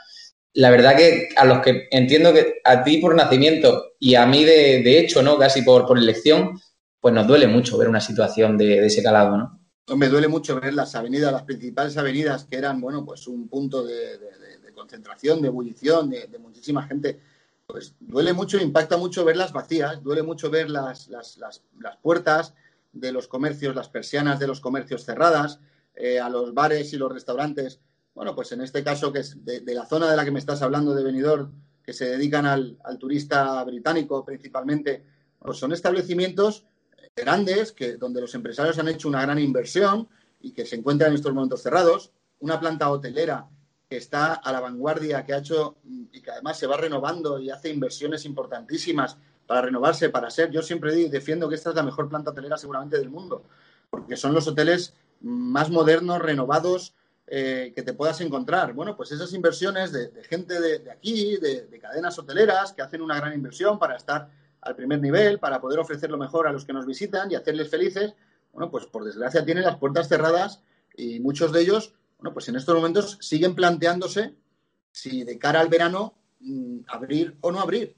La 0.54 0.70
verdad 0.70 0.96
que 0.96 1.28
a 1.36 1.44
los 1.44 1.58
que 1.60 1.88
entiendo 1.90 2.32
que 2.32 2.60
a 2.64 2.84
ti 2.84 2.98
por 2.98 3.14
nacimiento 3.14 3.94
y 3.98 4.14
a 4.14 4.24
mí 4.24 4.44
de, 4.44 4.82
de 4.82 4.98
hecho, 5.00 5.22
¿no? 5.22 5.36
Casi 5.36 5.62
por, 5.62 5.86
por 5.86 5.98
elección, 5.98 6.58
pues 7.00 7.12
nos 7.12 7.26
duele 7.26 7.48
mucho 7.48 7.76
ver 7.76 7.88
una 7.88 8.00
situación 8.00 8.56
de, 8.56 8.86
ese 8.86 9.02
calado, 9.02 9.36
¿no? 9.36 9.60
Me 9.96 10.08
duele 10.08 10.28
mucho 10.28 10.60
ver 10.60 10.74
las 10.74 10.94
avenidas, 10.94 11.32
las 11.32 11.42
principales 11.42 11.96
avenidas 11.96 12.44
que 12.44 12.56
eran, 12.56 12.80
bueno, 12.80 13.04
pues 13.04 13.26
un 13.26 13.48
punto 13.48 13.84
de, 13.84 14.18
concentración, 14.74 15.42
de 15.42 15.48
ebullición, 15.48 16.10
de, 16.10 16.38
muchísima 16.38 16.86
gente. 16.86 17.18
Pues 17.66 17.94
duele 17.98 18.32
mucho, 18.32 18.58
impacta 18.58 18.96
mucho 18.96 19.24
verlas 19.24 19.52
vacías, 19.52 20.02
duele 20.02 20.22
mucho 20.22 20.50
ver 20.50 20.70
las, 20.70 21.08
las, 21.08 21.36
las, 21.36 21.62
las 21.80 21.96
puertas, 21.98 22.54
de 22.92 23.12
los 23.12 23.28
comercios, 23.28 23.74
las 23.74 23.88
persianas 23.88 24.38
de 24.38 24.46
los 24.46 24.60
comercios 24.60 25.04
cerradas, 25.04 25.60
eh, 25.94 26.20
a 26.20 26.28
los 26.28 26.54
bares 26.54 26.92
y 26.92 26.96
los 26.96 27.12
restaurantes. 27.12 27.80
Bueno, 28.14 28.34
pues 28.34 28.52
en 28.52 28.60
este 28.60 28.82
caso, 28.82 29.12
que 29.12 29.20
es 29.20 29.44
de, 29.44 29.62
la 29.74 29.86
zona 29.86 30.10
de 30.10 30.16
la 30.16 30.24
que 30.24 30.30
me 30.30 30.38
estás 30.38 30.62
hablando, 30.62 30.94
de 30.94 31.04
Benidorm, 31.04 31.52
que 31.82 31.92
se 31.92 32.08
dedican 32.08 32.46
al, 32.46 32.78
turista 32.98 33.62
británico 33.64 34.24
principalmente, 34.24 35.04
pues 35.38 35.58
son 35.58 35.72
establecimientos 35.72 36.66
grandes 37.14 37.72
que, 37.72 37.96
donde 37.96 38.20
los 38.20 38.34
empresarios 38.34 38.78
han 38.78 38.88
hecho 38.88 39.08
una 39.08 39.22
gran 39.22 39.38
inversión 39.38 40.08
y 40.40 40.52
que 40.52 40.66
se 40.66 40.76
encuentran 40.76 41.10
en 41.10 41.16
estos 41.16 41.32
momentos 41.32 41.62
cerrados. 41.62 42.12
Una 42.40 42.60
planta 42.60 42.90
hotelera 42.90 43.48
que 43.88 43.96
está 43.96 44.34
a 44.34 44.52
la 44.52 44.60
vanguardia, 44.60 45.24
que 45.24 45.32
ha 45.32 45.38
hecho 45.38 45.78
y 45.84 46.20
que 46.20 46.30
además 46.30 46.58
se 46.58 46.66
va 46.66 46.76
renovando 46.76 47.40
y 47.40 47.50
hace 47.50 47.70
inversiones 47.70 48.24
importantísimas 48.24 49.16
para 49.48 49.62
renovarse, 49.62 50.10
para 50.10 50.30
ser. 50.30 50.50
Yo 50.50 50.62
siempre 50.62 50.94
defiendo 51.08 51.48
que 51.48 51.54
esta 51.54 51.70
es 51.70 51.76
la 51.76 51.82
mejor 51.82 52.08
planta 52.08 52.30
hotelera 52.30 52.58
seguramente 52.58 52.98
del 52.98 53.08
mundo, 53.08 53.42
porque 53.90 54.14
son 54.14 54.34
los 54.34 54.46
hoteles 54.46 54.94
más 55.22 55.70
modernos, 55.70 56.20
renovados, 56.20 56.94
eh, 57.26 57.72
que 57.74 57.82
te 57.82 57.94
puedas 57.94 58.20
encontrar. 58.20 58.74
Bueno, 58.74 58.94
pues 58.94 59.10
esas 59.10 59.32
inversiones 59.32 59.90
de, 59.90 60.22
gente 60.24 60.60
de, 60.60 60.90
aquí, 60.90 61.38
de, 61.38 61.66
cadenas 61.80 62.18
hoteleras, 62.18 62.74
que 62.74 62.82
hacen 62.82 63.00
una 63.00 63.16
gran 63.16 63.32
inversión 63.32 63.78
para 63.78 63.96
estar 63.96 64.28
al 64.60 64.76
primer 64.76 65.00
nivel, 65.00 65.38
para 65.38 65.60
poder 65.60 65.78
ofrecer 65.78 66.10
lo 66.10 66.18
mejor 66.18 66.46
a 66.46 66.52
los 66.52 66.66
que 66.66 66.74
nos 66.74 66.84
visitan 66.84 67.30
y 67.30 67.34
hacerles 67.34 67.70
felices, 67.70 68.14
bueno, 68.52 68.70
pues 68.70 68.84
por 68.86 69.04
desgracia 69.04 69.44
tienen 69.44 69.64
las 69.64 69.76
puertas 69.76 70.08
cerradas 70.08 70.62
y 70.94 71.20
muchos 71.20 71.52
de 71.52 71.62
ellos, 71.62 71.94
bueno, 72.18 72.34
pues 72.34 72.48
en 72.48 72.56
estos 72.56 72.74
momentos 72.74 73.16
siguen 73.20 73.54
planteándose 73.54 74.34
si 74.92 75.24
de 75.24 75.38
cara 75.38 75.60
al 75.60 75.68
verano 75.68 76.14
mm, 76.40 76.80
abrir 76.88 77.36
o 77.40 77.50
no 77.50 77.60
abrir 77.60 77.97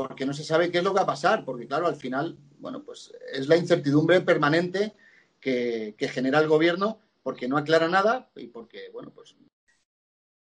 porque 0.00 0.24
no 0.24 0.32
se 0.32 0.44
sabe 0.44 0.70
qué 0.70 0.78
es 0.78 0.84
lo 0.84 0.92
que 0.92 1.00
va 1.00 1.02
a 1.02 1.06
pasar, 1.06 1.44
porque 1.44 1.66
claro, 1.66 1.86
al 1.86 1.94
final, 1.94 2.34
bueno, 2.58 2.82
pues 2.82 3.12
es 3.34 3.48
la 3.48 3.56
incertidumbre 3.58 4.22
permanente 4.22 4.94
que, 5.38 5.94
genera 6.10 6.38
el 6.38 6.48
gobierno 6.48 7.00
porque 7.22 7.46
no 7.46 7.58
aclara 7.58 7.86
nada 7.86 8.30
y 8.34 8.46
porque, 8.46 8.88
bueno, 8.94 9.12
pues 9.14 9.36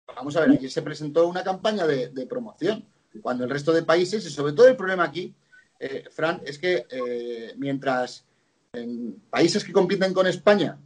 vamos 0.06 0.36
a 0.36 0.40
ver, 0.40 0.52
aquí 0.52 0.70
se 0.70 0.80
presentó 0.80 1.28
una 1.28 1.44
campaña 1.44 1.86
de, 1.86 2.26
promoción, 2.26 2.86
cuando 3.20 3.44
el 3.44 3.50
resto 3.50 3.74
de 3.74 3.82
países, 3.82 4.24
y 4.24 4.30
sobre 4.30 4.54
todo 4.54 4.68
el 4.68 4.76
problema 4.76 5.04
aquí, 5.04 5.34
eh, 5.78 6.06
Fran, 6.10 6.40
es 6.46 6.58
que 6.58 6.86
eh, 6.88 7.52
mientras 7.58 8.24
en 8.72 9.20
países 9.28 9.62
que 9.64 9.72
compiten 9.74 10.14
con 10.14 10.26
España, 10.26 10.78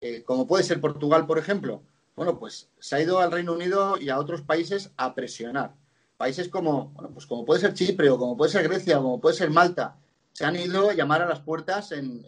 eh, 0.00 0.22
como 0.22 0.46
puede 0.46 0.64
ser 0.64 0.80
Portugal, 0.80 1.26
por 1.26 1.36
ejemplo, 1.36 1.82
bueno, 2.14 2.38
pues 2.38 2.70
se 2.78 2.96
ha 2.96 3.02
ido 3.02 3.18
al 3.18 3.30
Reino 3.30 3.52
Unido 3.52 3.98
y 4.00 4.08
a 4.08 4.18
otros 4.18 4.40
países 4.40 4.90
a 4.96 5.14
presionar 5.14 5.74
países 6.16 6.48
como, 6.48 6.90
bueno, 6.94 7.10
pues 7.12 7.26
como 7.26 7.44
puede 7.44 7.60
ser 7.60 7.74
Chipre 7.74 8.10
o 8.10 8.18
como 8.18 8.36
puede 8.36 8.52
ser 8.52 8.62
Grecia 8.64 8.98
o 8.98 9.02
como 9.02 9.20
puede 9.20 9.36
ser 9.36 9.50
Malta, 9.50 9.96
se 10.32 10.44
han 10.44 10.56
ido 10.56 10.90
a 10.90 10.94
llamar 10.94 11.22
a 11.22 11.28
las 11.28 11.40
puertas 11.40 11.92
en, 11.92 12.24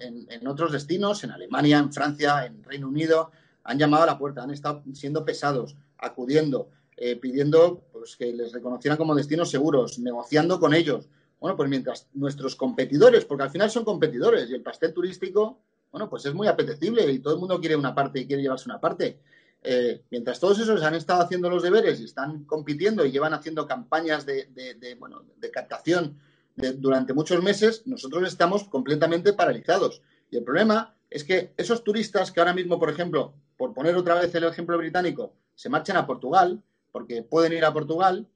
otros 0.46 0.72
destinos, 0.72 1.24
en 1.24 1.30
Alemania, 1.30 1.78
en 1.78 1.92
Francia, 1.92 2.46
en 2.46 2.64
Reino 2.64 2.88
Unido, 2.88 3.30
han 3.64 3.78
llamado 3.78 4.04
a 4.04 4.06
la 4.06 4.18
puerta, 4.18 4.42
han 4.42 4.50
estado 4.50 4.82
siendo 4.94 5.26
pesados, 5.26 5.76
acudiendo, 5.98 6.70
eh, 6.96 7.16
pidiendo 7.16 7.82
pues, 7.92 8.16
que 8.16 8.32
les 8.32 8.52
reconocieran 8.52 8.96
como 8.96 9.14
destinos 9.14 9.50
seguros, 9.50 9.98
negociando 9.98 10.58
con 10.58 10.72
ellos. 10.72 11.06
Bueno, 11.38 11.54
pues 11.54 11.68
mientras 11.68 12.08
nuestros 12.14 12.56
competidores, 12.56 13.26
porque 13.26 13.44
al 13.44 13.50
final 13.50 13.70
son 13.70 13.84
competidores 13.84 14.48
y 14.48 14.54
el 14.54 14.62
pastel 14.62 14.94
turístico, 14.94 15.58
bueno, 15.90 16.08
pues 16.08 16.24
es 16.24 16.32
muy 16.32 16.48
apetecible 16.48 17.10
y 17.12 17.18
todo 17.18 17.34
el 17.34 17.40
mundo 17.40 17.60
quiere 17.60 17.76
una 17.76 17.94
parte 17.94 18.20
y 18.20 18.26
quiere 18.26 18.42
llevarse 18.42 18.70
una 18.70 18.80
parte. 18.80 19.20
Eh, 19.62 20.02
mientras 20.10 20.38
todos 20.38 20.58
esos 20.60 20.82
han 20.82 20.94
estado 20.94 21.22
haciendo 21.22 21.50
los 21.50 21.62
deberes 21.62 22.00
y 22.00 22.04
están 22.04 22.44
compitiendo 22.44 23.04
y 23.04 23.10
llevan 23.10 23.34
haciendo 23.34 23.66
campañas 23.66 24.24
de, 24.24 24.96
bueno, 24.98 25.24
de 25.36 25.50
captación 25.50 26.18
durante 26.56 27.12
muchos 27.12 27.42
meses, 27.42 27.86
nosotros 27.86 28.26
estamos 28.26 28.64
completamente 28.64 29.32
paralizados. 29.32 30.02
Y 30.30 30.36
el 30.36 30.44
problema 30.44 30.94
es 31.10 31.24
que 31.24 31.52
esos 31.56 31.84
turistas 31.84 32.32
que 32.32 32.40
ahora 32.40 32.54
mismo, 32.54 32.78
por 32.78 32.90
ejemplo, 32.90 33.34
por 33.56 33.74
poner 33.74 33.96
otra 33.96 34.14
vez 34.14 34.34
el 34.34 34.44
ejemplo 34.44 34.76
británico, 34.76 35.34
se 35.54 35.68
marchan 35.68 35.96
a 35.96 36.06
Portugal, 36.06 36.62
porque 36.92 37.22
pueden 37.22 37.52
ir 37.52 37.64
a 37.64 37.72
Portugal 37.72 38.26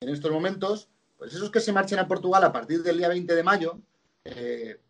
en 0.00 0.08
estos 0.08 0.30
momentos, 0.30 0.88
pues 1.18 1.34
esos 1.34 1.50
que 1.50 1.60
se 1.60 1.72
marchen 1.72 1.98
a 1.98 2.08
Portugal 2.08 2.44
a 2.44 2.52
partir 2.52 2.82
del 2.82 2.98
día 2.98 3.08
20 3.08 3.34
de 3.34 3.42
mayo, 3.42 3.80
eh, 4.24 4.80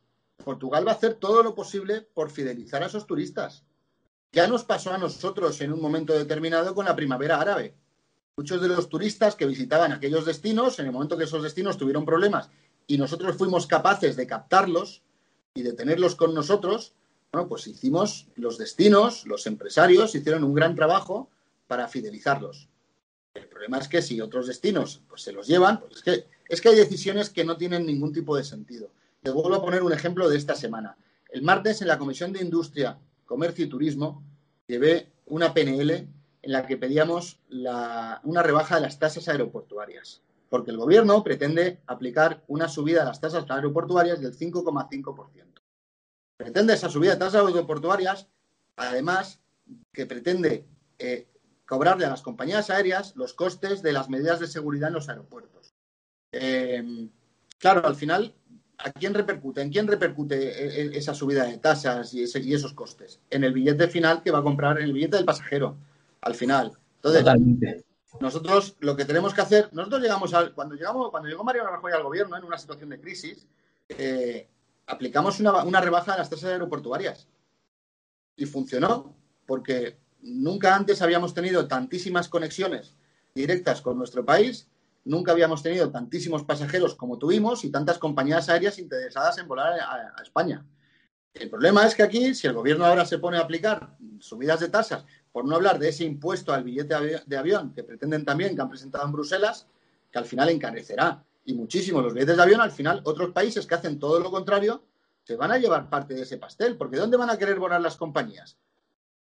Portugal 0.45 0.87
va 0.87 0.93
a 0.93 0.95
hacer 0.95 1.15
todo 1.15 1.43
lo 1.43 1.55
posible 1.55 2.03
por 2.03 2.31
fidelizar 2.31 2.83
a 2.83 2.87
esos 2.87 3.07
turistas. 3.07 3.65
Ya 4.33 4.47
nos 4.47 4.65
pasó 4.65 4.93
a 4.93 4.99
nosotros 4.99 5.61
en 5.61 5.73
un 5.73 5.81
momento 5.81 6.13
determinado 6.13 6.75
con 6.75 6.85
la 6.85 6.97
primavera 6.97 7.41
árabe. 7.41 7.75
Muchos 8.37 8.61
de 8.61 8.69
los 8.69 8.89
turistas 8.89 9.35
que 9.35 9.47
visitaban 9.47 9.93
aquellos 9.93 10.27
destinos, 10.27 10.79
en 10.79 10.87
el 10.87 10.93
momento 10.93 11.17
que 11.17 11.25
esos 11.25 11.43
destinos 11.43 11.79
tuvieron 11.79 12.05
problemas 12.05 12.51
y 12.87 12.99
nosotros 12.99 13.37
fuimos 13.37 13.67
capaces 13.67 14.17
de 14.17 14.27
captarlos 14.27 15.03
y 15.55 15.63
de 15.63 15.73
tenerlos 15.73 16.15
con 16.15 16.35
nosotros, 16.35 16.95
bueno, 17.33 17.49
pues 17.49 17.67
hicimos 17.67 18.29
los 18.37 18.59
destinos, 18.59 19.27
los 19.27 19.47
empresarios 19.47 20.15
hicieron 20.15 20.45
un 20.45 20.55
gran 20.55 20.75
trabajo 20.75 21.31
para 21.67 21.89
fidelizarlos. 21.89 22.69
El 23.35 23.49
problema 23.49 23.79
es 23.79 23.89
que 23.89 24.03
si 24.03 24.21
otros 24.21 24.47
destinos 24.47 25.03
pues, 25.09 25.23
se 25.23 25.33
los 25.33 25.47
llevan, 25.47 25.81
pues 25.81 25.97
es 25.97 26.03
que, 26.03 26.27
es 26.49 26.61
que 26.61 26.69
hay 26.69 26.77
decisiones 26.77 27.31
que 27.31 27.45
no 27.45 27.57
tienen 27.57 27.87
ningún 27.87 28.13
tipo 28.13 28.37
de 28.37 28.45
sentido. 28.45 28.91
Te 29.23 29.31
vuelvo 29.31 29.57
a 29.57 29.63
poner 29.63 29.83
un 29.83 29.93
ejemplo 29.93 30.29
de 30.29 30.37
esta 30.37 30.55
semana. 30.55 30.97
El 31.31 31.43
martes 31.43 31.83
en 31.83 31.89
la 31.89 31.99
Comisión 31.99 32.33
de 32.33 32.41
Industria, 32.41 32.99
Comercio 33.27 33.65
y 33.65 33.69
Turismo 33.69 34.25
llevé 34.67 35.13
una 35.27 35.53
PNL 35.53 35.91
en 35.91 36.53
la 36.53 36.67
que 36.67 36.77
pedíamos 36.77 37.41
una 37.51 38.43
rebaja 38.43 38.77
de 38.77 38.83
las 38.83 38.99
tasas 38.99 39.29
aeroportuarias 39.29 40.23
porque 40.49 40.71
el 40.71 40.77
gobierno 40.77 41.23
pretende 41.25 41.81
aplicar 41.87 42.45
una 42.49 42.69
subida 42.69 43.01
de 43.01 43.07
las 43.07 43.21
tasas 43.21 43.45
aeroportuarias 43.51 44.21
del 44.21 44.37
5,5%. 44.37 45.45
Pretende 46.37 46.75
esa 46.75 46.89
subida 46.89 47.13
de 47.13 47.19
tasas 47.19 47.47
aeroportuarias, 47.47 48.29
además 48.77 49.41
que 49.93 50.07
pretende 50.07 50.67
eh, 50.99 51.29
cobrarle 51.67 52.05
a 52.07 52.11
las 52.11 52.23
compañías 52.23 52.71
aéreas 52.71 53.17
los 53.17 53.35
costes 53.35 53.83
de 53.83 53.93
las 53.93 54.09
medidas 54.09 54.39
de 54.39 54.47
seguridad 54.47 54.89
en 54.89 54.95
los 54.95 55.09
aeropuertos. 55.09 55.75
Em, 56.33 57.11
claro, 57.59 57.85
al 57.87 57.97
final, 57.97 58.35
¿a 58.79 58.93
quién 58.93 59.15
repercute? 59.15 59.63
¿En 59.63 59.71
quién 59.71 59.87
repercute 59.87 60.37
e, 60.37 60.83
e, 60.83 60.99
esa 60.99 61.15
subida 61.15 61.45
de 61.45 61.59
tasas 61.59 62.13
y, 62.15 62.23
esos 62.23 62.73
costes? 62.75 63.21
En 63.31 63.45
el 63.45 63.53
billete 63.53 63.89
final 63.89 64.23
que 64.23 64.31
va 64.31 64.39
a 64.39 64.43
comprar, 64.43 64.79
en 64.79 64.85
el 64.85 64.93
billete 64.93 65.17
del 65.17 65.25
pasajero, 65.25 65.77
al 66.21 66.35
final. 66.35 66.73
Entonces, 67.03 67.85
nosotros 68.21 68.77
lo 68.81 68.97
que 68.97 69.05
tenemos 69.05 69.35
que 69.35 69.41
hacer, 69.43 69.69
nosotros 69.73 70.03
llegamos 70.03 70.33
al, 70.35 70.55
cuando 70.55 70.75
llegamos, 70.75 71.11
cuando 71.11 71.29
llegó 71.29 71.45
Mariano 71.45 71.71
Rajoy 71.71 71.93
al 71.93 72.03
gobierno 72.03 72.37
en 72.37 72.45
una 72.45 72.59
situación 72.59 72.91
de 72.91 73.01
crisis, 73.01 73.47
eh, 73.89 74.49
aplicamos 74.87 75.41
una, 75.41 75.81
rebaja 75.81 76.13
de 76.13 76.19
las 76.19 76.31
tasas 76.31 76.51
aeroportuarias. 76.51 77.29
Y 78.37 78.47
funcionó, 78.47 79.15
porque 79.47 79.97
nunca 80.21 80.75
antes 80.75 81.03
habíamos 81.03 81.35
tenido 81.35 81.67
tantísimas 81.67 82.29
conexiones 82.29 82.95
directas 83.35 83.81
con 83.81 83.99
nuestro 83.99 84.25
país, 84.25 84.69
nunca 85.07 85.33
habíamos 85.33 85.63
tenido 85.63 85.91
tantísimos 85.91 86.45
pasajeros 86.45 86.95
como 86.95 87.19
tuvimos 87.19 87.65
y 87.65 87.71
tantas 87.71 87.99
compañías 87.99 88.49
aéreas 88.49 88.79
interesadas 88.79 89.39
en 89.39 89.49
volar 89.49 89.81
a 89.81 90.23
España. 90.23 90.65
El 91.39 91.51
problema 91.51 91.85
es 91.87 91.95
que 91.95 92.03
aquí, 92.03 92.35
si 92.35 92.47
el 92.47 92.55
gobierno 92.55 92.87
ahora 92.87 93.05
se 93.05 93.19
pone 93.19 93.37
a 93.37 93.41
aplicar 93.41 93.95
subidas 94.21 94.61
de 94.61 94.69
tasas 94.69 95.05
por 95.31 95.45
no 95.45 95.57
hablar 95.57 95.79
de 95.79 95.91
ese 95.91 96.05
impuesto 96.05 96.53
al 96.53 96.65
billete 96.65 97.23
de 97.27 97.37
avión 97.37 97.75
que 97.75 97.85
pretenden 97.85 98.25
también, 98.25 98.57
que 98.57 98.63
han 98.63 98.71
presentado 98.71 99.05
en 99.05 99.13
Bruselas, 99.13 99.67
que 100.11 100.19
al 100.19 100.25
final 100.25 100.49
encarecerá. 100.49 101.23
Y 101.45 101.55
muchísimo 101.55 102.01
los 102.01 102.15
billetes 102.15 102.37
de 102.37 102.43
avión, 102.43 102.61
al 102.61 102.71
final, 102.71 103.03
otros 103.05 103.33
países 103.33 103.67
que 103.67 103.75
hacen 103.75 103.99
todo 103.99 104.19
lo 104.19 104.31
contrario, 104.31 104.83
se 105.23 105.37
van 105.37 105.53
a 105.53 105.59
llevar 105.59 105.91
parte 105.91 106.15
de 106.15 106.23
ese 106.23 106.39
pastel, 106.39 106.77
porque 106.77 106.97
¿dónde 106.97 107.19
van 107.19 107.31
a 107.31 107.37
querer 107.37 107.59
volar 107.59 107.81
las 107.83 107.97
compañías? 107.97 108.57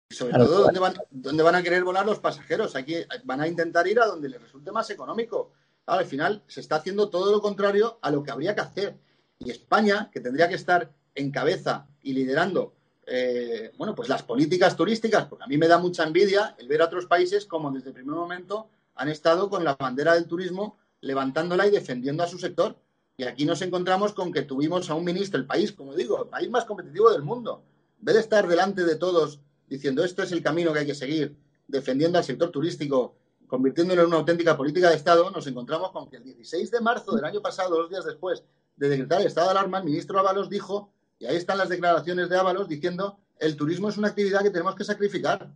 Y 0.10 0.16
sobre 0.16 0.38
todo, 0.38 0.64
¿dónde 0.64 0.80
van, 0.80 0.94
¿dónde 1.10 1.44
van, 1.44 1.56
a 1.56 1.64
querer 1.64 1.84
volar 1.84 2.06
los 2.06 2.20
pasajeros? 2.20 2.76
Aquí 2.76 2.96
van 3.26 3.42
a 3.42 3.48
intentar 3.48 3.88
ir 3.88 4.00
a 4.00 4.06
donde 4.06 4.30
les 4.30 4.42
resulte 4.42 4.72
más 4.72 4.90
económico. 4.90 5.52
Al 5.86 6.06
final 6.06 6.44
se 6.48 6.62
está 6.62 6.78
haciendo 6.78 7.10
todo 7.10 7.32
lo 7.32 7.42
contrario 7.42 8.00
a 8.02 8.12
lo 8.12 8.24
que 8.24 8.32
habría 8.32 8.56
que 8.56 8.62
hacer. 8.62 8.98
Y 9.40 9.52
España, 9.52 10.10
que 10.12 10.20
tendría 10.20 10.50
que 10.50 10.56
estar 10.56 10.92
en 11.14 11.32
cabeza 11.32 11.88
y 12.02 12.14
liderando 12.14 12.74
eh, 13.08 13.72
bueno, 13.78 13.94
pues 13.94 14.10
las 14.10 14.24
políticas 14.24 14.76
turísticas, 14.76 15.26
porque 15.26 15.44
a 15.44 15.48
mí 15.48 15.58
me 15.58 15.68
da 15.68 15.78
mucha 15.78 16.04
envidia 16.04 16.56
el 16.58 16.68
ver 16.68 16.82
a 16.82 16.86
otros 16.86 17.06
países 17.06 17.46
como 17.46 17.72
desde 17.72 17.90
el 17.90 17.94
primer 17.94 18.16
momento 18.16 18.70
han 18.96 19.10
estado 19.10 19.50
con 19.50 19.64
la 19.64 19.76
bandera 19.76 20.16
del 20.16 20.26
turismo 20.26 20.78
levantándola 21.02 21.68
y 21.68 21.72
defendiendo 21.72 22.24
a 22.24 22.28
su 22.28 22.40
sector. 22.40 22.78
Y 23.18 23.24
aquí 23.24 23.46
nos 23.46 23.62
encontramos 23.62 24.14
con 24.14 24.32
que 24.32 24.42
tuvimos 24.42 24.90
a 24.90 24.96
un 24.96 25.06
ministro, 25.06 25.40
el 25.40 25.46
país, 25.46 25.72
como 25.72 25.94
digo, 25.94 26.24
el 26.24 26.30
país 26.30 26.50
más 26.50 26.66
competitivo 26.66 27.12
del 27.12 27.22
mundo. 27.22 27.64
En 28.00 28.06
vez 28.06 28.16
de 28.16 28.22
estar 28.22 28.48
delante 28.48 28.84
de 28.84 28.96
todos 28.96 29.40
diciendo 29.68 30.04
esto 30.04 30.24
es 30.24 30.32
el 30.32 30.42
camino 30.42 30.74
que 30.74 30.80
hay 30.80 30.86
que 30.86 30.96
seguir, 30.96 31.36
defendiendo 31.68 32.18
al 32.18 32.24
sector 32.24 32.50
turístico, 32.50 33.16
convirtiéndolo 33.48 34.02
en 34.02 34.08
una 34.08 34.18
auténtica 34.18 34.56
política 34.56 34.90
de 34.90 34.96
Estado, 34.96 35.30
nos 35.32 35.48
encontramos 35.48 35.92
con 35.92 36.10
que 36.10 36.18
el 36.18 36.24
16 36.24 36.72
de 36.72 36.82
marzo 36.82 37.16
del 37.16 37.26
año 37.26 37.42
pasado, 37.42 37.76
dos 37.76 37.90
días 37.90 38.06
después 38.06 38.44
de 38.76 38.90
decretar 38.90 39.22
el 39.22 39.28
estado 39.28 39.48
de 39.48 39.52
alarma, 39.52 39.80
el 39.80 39.86
ministro 39.86 40.20
Ábalos 40.20 40.50
dijo 40.50 40.92
y 41.20 41.26
ahí 41.26 41.38
están 41.38 41.58
las 41.58 41.70
declaraciones 41.70 42.30
de 42.30 42.38
Ábalos 42.38 42.68
diciendo 42.68 43.18
el 43.40 43.56
turismo 43.56 43.90
es 43.90 43.98
una 43.98 44.10
actividad 44.10 44.42
que 44.42 44.50
tenemos 44.50 44.76
que 44.76 44.84
sacrificar. 44.84 45.52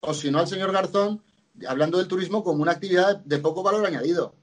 O 0.00 0.14
si 0.14 0.30
no, 0.30 0.38
al 0.38 0.48
señor 0.48 0.72
Garzón 0.72 1.22
hablando 1.68 1.98
del 1.98 2.08
turismo 2.08 2.42
como 2.42 2.62
una 2.62 2.72
actividad 2.72 3.16
de 3.16 3.38
poco 3.38 3.62
valor 3.62 3.86
añadido. 3.86 4.34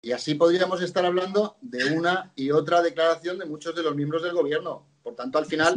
Y 0.00 0.12
así 0.12 0.34
podríamos 0.34 0.82
estar 0.82 1.04
hablando 1.04 1.56
de 1.60 1.96
una 1.96 2.32
y 2.34 2.50
otra 2.50 2.82
declaración 2.82 3.38
de 3.38 3.46
muchos 3.46 3.74
de 3.74 3.82
los 3.82 3.94
miembros 3.94 4.22
del 4.22 4.34
gobierno. 4.34 4.86
Por 5.02 5.14
tanto, 5.14 5.38
al 5.38 5.46
final, 5.46 5.74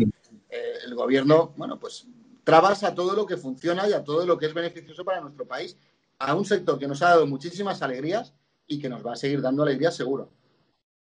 eh, 0.49 0.73
el 0.85 0.95
gobierno, 0.95 1.53
bueno, 1.57 1.79
pues 1.79 2.07
trabasa 2.43 2.93
todo 2.95 3.13
lo 3.15 3.25
que 3.25 3.37
funciona 3.37 3.87
y 3.87 3.93
a 3.93 4.03
todo 4.03 4.25
lo 4.25 4.37
que 4.37 4.47
es 4.47 4.53
beneficioso 4.53 5.05
para 5.05 5.21
nuestro 5.21 5.45
país, 5.45 5.77
a 6.19 6.35
un 6.35 6.45
sector 6.45 6.79
que 6.79 6.87
nos 6.87 7.01
ha 7.01 7.09
dado 7.09 7.27
muchísimas 7.27 7.81
alegrías 7.81 8.33
y 8.67 8.79
que 8.79 8.89
nos 8.89 9.05
va 9.05 9.13
a 9.13 9.15
seguir 9.15 9.41
dando 9.41 9.63
alegrías 9.63 9.95
seguro. 9.95 10.29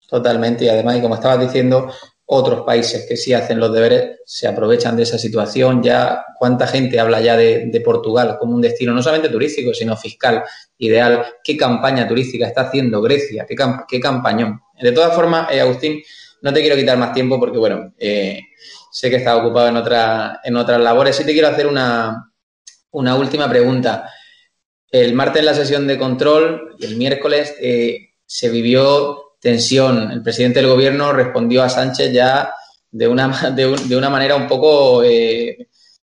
Totalmente, 0.08 0.66
y 0.66 0.70
además, 0.70 0.98
y 0.98 1.02
como 1.02 1.16
estabas 1.16 1.40
diciendo, 1.40 1.92
otros 2.30 2.66
países 2.66 3.06
que 3.08 3.16
sí 3.16 3.34
hacen 3.34 3.58
los 3.58 3.74
deberes 3.74 4.20
se 4.26 4.48
aprovechan 4.48 4.98
de 4.98 5.04
esa 5.04 5.18
situación. 5.18 5.82
Ya, 5.82 6.26
¿cuánta 6.38 6.68
gente 6.68 7.00
habla 7.00 7.22
ya 7.22 7.38
de, 7.38 7.82
Portugal 7.84 8.38
como 8.38 8.54
un 8.54 8.62
destino 8.62 8.94
no 8.94 9.02
solamente 9.02 9.30
turístico, 9.30 9.74
sino 9.74 9.96
fiscal 9.96 10.44
ideal? 10.78 11.26
¿Qué 11.42 11.56
campaña 11.56 12.06
turística 12.06 12.46
está 12.46 12.64
haciendo 12.64 13.02
Grecia? 13.02 13.46
¿Qué, 13.48 13.56
qué 13.88 14.00
campañón? 14.02 14.60
De 14.82 14.92
todas 14.92 15.16
formas, 15.16 15.50
eh, 15.52 15.62
Agustín, 15.62 16.02
no 16.42 16.52
te 16.52 16.60
quiero 16.60 16.76
quitar 16.76 16.98
más 16.98 17.14
tiempo 17.14 17.40
porque, 17.40 17.58
bueno, 17.58 17.94
eh, 17.98 18.42
sé 18.92 19.10
que 19.10 19.16
estás 19.16 19.40
ocupado 19.40 19.70
en, 19.70 19.78
otra, 19.78 20.42
en 20.44 20.58
otras 20.58 20.82
labores. 20.82 21.16
Sí 21.16 21.26
te 21.26 21.32
quiero 21.32 21.48
hacer 21.48 21.66
una, 21.66 22.30
una 22.92 23.16
última 23.16 23.50
pregunta. 23.50 24.12
El 24.90 25.14
martes 25.14 25.44
la 25.44 25.54
sesión 25.54 25.86
de 25.86 25.98
control 25.98 26.76
y 26.80 26.86
el 26.86 26.96
miércoles 26.96 27.56
eh, 27.60 28.14
se 28.26 28.50
vivió 28.50 29.36
tensión. 29.40 30.12
El 30.12 30.24
presidente 30.24 30.60
del 30.62 30.70
gobierno 30.70 31.12
respondió 31.14 31.64
a 31.64 31.70
Sánchez 31.70 32.14
ya 32.14 32.54
de 32.92 33.08
una, 33.08 33.52
de, 33.52 33.96
una 33.96 34.10
manera 34.10 34.36
un 34.36 34.48
poco, 34.48 35.04
eh, 35.04 35.68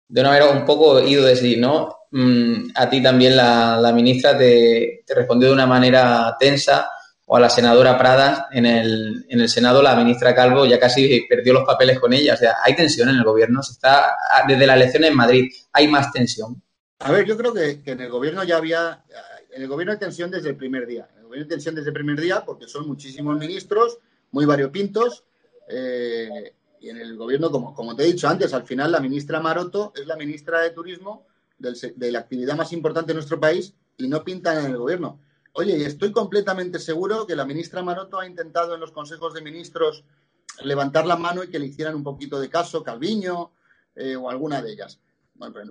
de 0.07 0.21
una 0.21 0.29
manera 0.29 0.49
un 0.49 0.65
poco 0.65 0.99
ido 1.01 1.25
de 1.25 1.35
sí, 1.35 1.57
¿no? 1.57 1.97
Mm, 2.11 2.69
a 2.75 2.89
ti 2.89 3.01
también 3.01 3.35
la, 3.35 3.91
ministra 3.93 4.37
te, 4.37 5.03
respondió 5.07 5.49
de 5.49 5.53
una 5.55 5.65
manera 5.65 6.35
tensa 6.39 6.89
o 7.25 7.35
a 7.35 7.39
la 7.39 7.49
senadora 7.49 7.97
Prada 7.97 8.47
en 8.51 8.65
el, 8.65 9.25
en 9.27 9.41
el 9.41 9.49
Senado 9.49 9.81
la 9.81 9.95
ministra 9.95 10.33
Calvo 10.33 10.65
ya 10.65 10.79
casi 10.79 11.25
perdió 11.27 11.53
los 11.53 11.65
papeles 11.65 11.99
con 11.99 12.13
ella. 12.13 12.35
O 12.35 12.37
sea, 12.37 12.57
hay 12.63 12.75
tensión 12.75 13.09
en 13.09 13.15
el 13.15 13.23
gobierno. 13.23 13.61
Se 13.61 13.73
está 13.73 14.15
desde 14.47 14.65
la 14.65 14.75
elección 14.75 15.03
en 15.03 15.15
Madrid 15.15 15.51
hay 15.73 15.87
más 15.87 16.11
tensión. 16.11 16.61
A 16.99 17.11
ver, 17.11 17.25
yo 17.25 17.37
creo 17.37 17.53
que, 17.53 17.81
en 17.85 18.01
el 18.01 18.09
gobierno 18.09 18.43
ya 18.43 18.57
había 18.57 19.03
en 19.51 19.61
el 19.61 19.67
gobierno 19.67 19.93
hay 19.93 19.99
tensión 19.99 20.29
desde 20.29 20.49
el 20.49 20.55
primer 20.55 20.85
día 20.85 21.07
gobierno 21.27 21.47
tensión 21.47 21.75
desde 21.75 21.89
el 21.89 21.93
primer 21.93 22.19
día 22.19 22.43
porque 22.45 22.67
son 22.67 22.87
muchísimos 22.87 23.37
ministros, 23.37 23.99
muy 24.31 24.45
variopintos. 24.45 25.25
Eh, 25.69 26.53
y 26.79 26.89
en 26.89 26.97
el 26.97 27.17
gobierno, 27.17 27.51
como, 27.51 27.73
como 27.73 27.95
te 27.95 28.03
he 28.03 28.07
dicho 28.07 28.27
antes, 28.27 28.53
al 28.53 28.63
final 28.63 28.91
la 28.91 28.99
ministra 28.99 29.39
Maroto 29.39 29.91
es 29.95 30.05
la 30.05 30.15
ministra 30.15 30.61
de 30.61 30.69
Turismo 30.71 31.25
de 31.57 32.11
la 32.11 32.19
actividad 32.19 32.55
más 32.55 32.71
importante 32.71 33.09
de 33.09 33.15
nuestro 33.15 33.39
país 33.39 33.73
y 33.97 34.07
no 34.07 34.23
pintan 34.23 34.63
en 34.63 34.71
el 34.71 34.77
gobierno. 34.77 35.19
Oye, 35.53 35.75
y 35.75 35.83
estoy 35.83 36.11
completamente 36.11 36.77
seguro 36.77 37.25
que 37.25 37.35
la 37.35 37.45
ministra 37.45 37.81
Maroto 37.81 38.19
ha 38.19 38.27
intentado 38.27 38.75
en 38.75 38.79
los 38.79 38.91
consejos 38.91 39.33
de 39.33 39.41
ministros 39.41 40.03
levantar 40.61 41.07
la 41.07 41.15
mano 41.15 41.43
y 41.43 41.49
que 41.49 41.57
le 41.57 41.65
hicieran 41.65 41.95
un 41.95 42.03
poquito 42.03 42.39
de 42.39 42.47
caso, 42.47 42.83
Calviño 42.83 43.51
eh, 43.95 44.15
o 44.15 44.29
alguna 44.29 44.61
de 44.61 44.71
ellas. 44.71 44.99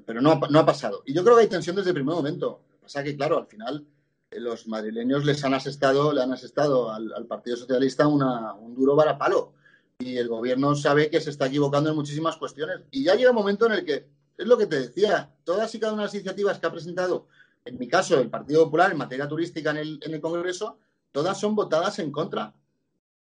Pero 0.04 0.20
no 0.20 0.32
ha, 0.32 0.40
no 0.48 0.58
ha, 0.58 0.66
pasado. 0.66 1.02
Y 1.06 1.12
yo 1.12 1.22
creo 1.24 1.36
que 1.36 1.42
hay 1.42 1.48
tensión 1.48 1.76
desde 1.76 1.90
el 1.90 1.94
primer 1.94 2.14
momento. 2.14 2.62
Lo 2.68 2.76
que 2.76 2.82
pasa 2.82 3.02
que, 3.02 3.16
claro, 3.16 3.38
al 3.38 3.46
final 3.46 3.86
eh, 4.30 4.40
los 4.40 4.66
madrileños 4.66 5.24
les 5.24 5.44
han 5.44 5.54
asestado, 5.54 6.12
le 6.12 6.22
han 6.22 6.32
asestado 6.32 6.92
al, 6.92 7.26
Partido 7.26 7.56
Socialista 7.56 8.06
un 8.06 8.74
duro 8.74 8.96
varapalo. 8.96 9.52
Y 9.98 10.16
el 10.18 10.28
gobierno 10.28 10.74
sabe 10.74 11.10
que 11.10 11.20
se 11.20 11.30
está 11.30 11.46
equivocando 11.46 11.90
en 11.90 11.96
muchísimas 11.96 12.36
cuestiones. 12.36 12.80
Y 12.90 13.04
ya 13.04 13.14
llega 13.14 13.30
un 13.30 13.36
momento 13.36 13.66
en 13.66 13.72
el 13.72 13.84
que, 13.84 14.08
es 14.36 14.46
lo 14.46 14.58
que 14.58 14.66
te 14.66 14.80
decía, 14.80 15.34
todas 15.44 15.74
y 15.74 15.80
cada 15.80 15.92
una 15.92 16.02
de 16.02 16.06
las 16.06 16.14
iniciativas 16.14 16.58
que 16.58 16.66
ha 16.66 16.72
presentado, 16.72 17.28
en 17.64 17.78
mi 17.78 17.88
caso, 17.88 18.20
el 18.20 18.28
Partido 18.28 18.64
Popular 18.64 18.92
en 18.92 18.98
materia 18.98 19.26
turística 19.26 19.70
en 19.70 19.98
el 20.00 20.20
Congreso, 20.20 20.78
todas 21.10 21.40
son 21.40 21.54
votadas 21.54 21.98
en 21.98 22.12
contra 22.12 22.54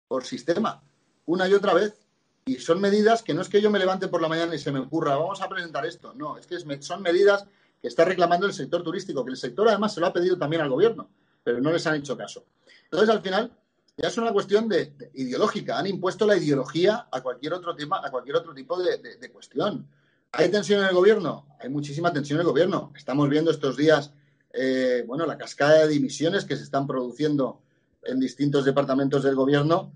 por 0.08 0.26
sistema, 0.26 0.84
una 1.26 1.48
y 1.48 1.54
otra 1.54 1.74
vez. 1.74 2.05
Y 2.48 2.60
son 2.60 2.80
medidas 2.80 3.24
que 3.24 3.34
no 3.34 3.42
es 3.42 3.50
que 3.50 3.60
yo 3.60 3.72
me 3.72 3.80
levante 3.80 4.08
por 4.08 4.22
la 4.22 4.28
mañana 4.28 4.54
y 4.54 4.60
se 4.60 4.72
me 4.72 4.78
ocurra, 4.78 5.16
vamos 5.16 5.42
a 5.42 5.50
presentar 5.50 5.84
esto. 5.84 6.14
No, 6.14 6.38
es 6.38 6.46
que 6.46 6.60
son 6.80 7.02
medidas 7.02 7.48
que 7.82 7.88
está 7.88 8.06
reclamando 8.06 8.46
el 8.46 8.54
sector 8.54 8.84
turístico, 8.84 9.26
que 9.26 9.32
el 9.32 9.38
sector 9.38 9.68
además 9.68 9.96
se 9.96 10.00
lo 10.00 10.06
ha 10.06 10.14
pedido 10.14 10.38
también 10.38 10.62
al 10.62 10.70
gobierno, 10.70 11.10
pero 11.44 11.60
no 11.60 11.72
les 11.72 11.88
han 11.88 11.96
hecho 11.96 12.16
caso. 12.16 12.46
Entonces, 12.84 13.10
al 13.10 13.24
final, 13.24 13.52
ya 13.98 14.10
es 14.10 14.18
una 14.20 14.32
cuestión 14.32 14.70
de, 14.70 14.94
ideológica. 15.16 15.80
Han 15.80 15.88
impuesto 15.88 16.28
la 16.28 16.38
ideología 16.38 17.08
a 17.12 17.22
cualquier 17.22 17.54
otro 17.54 17.76
tema, 17.76 18.00
a 18.06 18.12
cualquier 18.12 18.36
otro 18.36 18.54
tipo 18.54 18.78
de, 18.80 19.32
cuestión. 19.34 19.88
¿Hay 20.32 20.50
tensión 20.50 20.82
en 20.82 20.90
el 20.90 20.94
gobierno? 20.94 21.48
Hay 21.60 21.70
muchísima 21.70 22.14
tensión 22.14 22.38
en 22.38 22.42
el 22.42 22.52
gobierno. 22.52 22.94
Estamos 22.96 23.28
viendo 23.28 23.50
estos 23.50 23.76
días, 23.76 24.12
eh, 24.54 25.04
bueno, 25.08 25.26
la 25.26 25.36
cascada 25.36 25.80
de 25.80 25.88
dimisiones 25.88 26.46
que 26.46 26.56
se 26.56 26.62
están 26.62 26.86
produciendo 26.86 27.60
en 28.04 28.20
distintos 28.20 28.66
departamentos 28.66 29.24
del 29.24 29.34
gobierno 29.34 29.92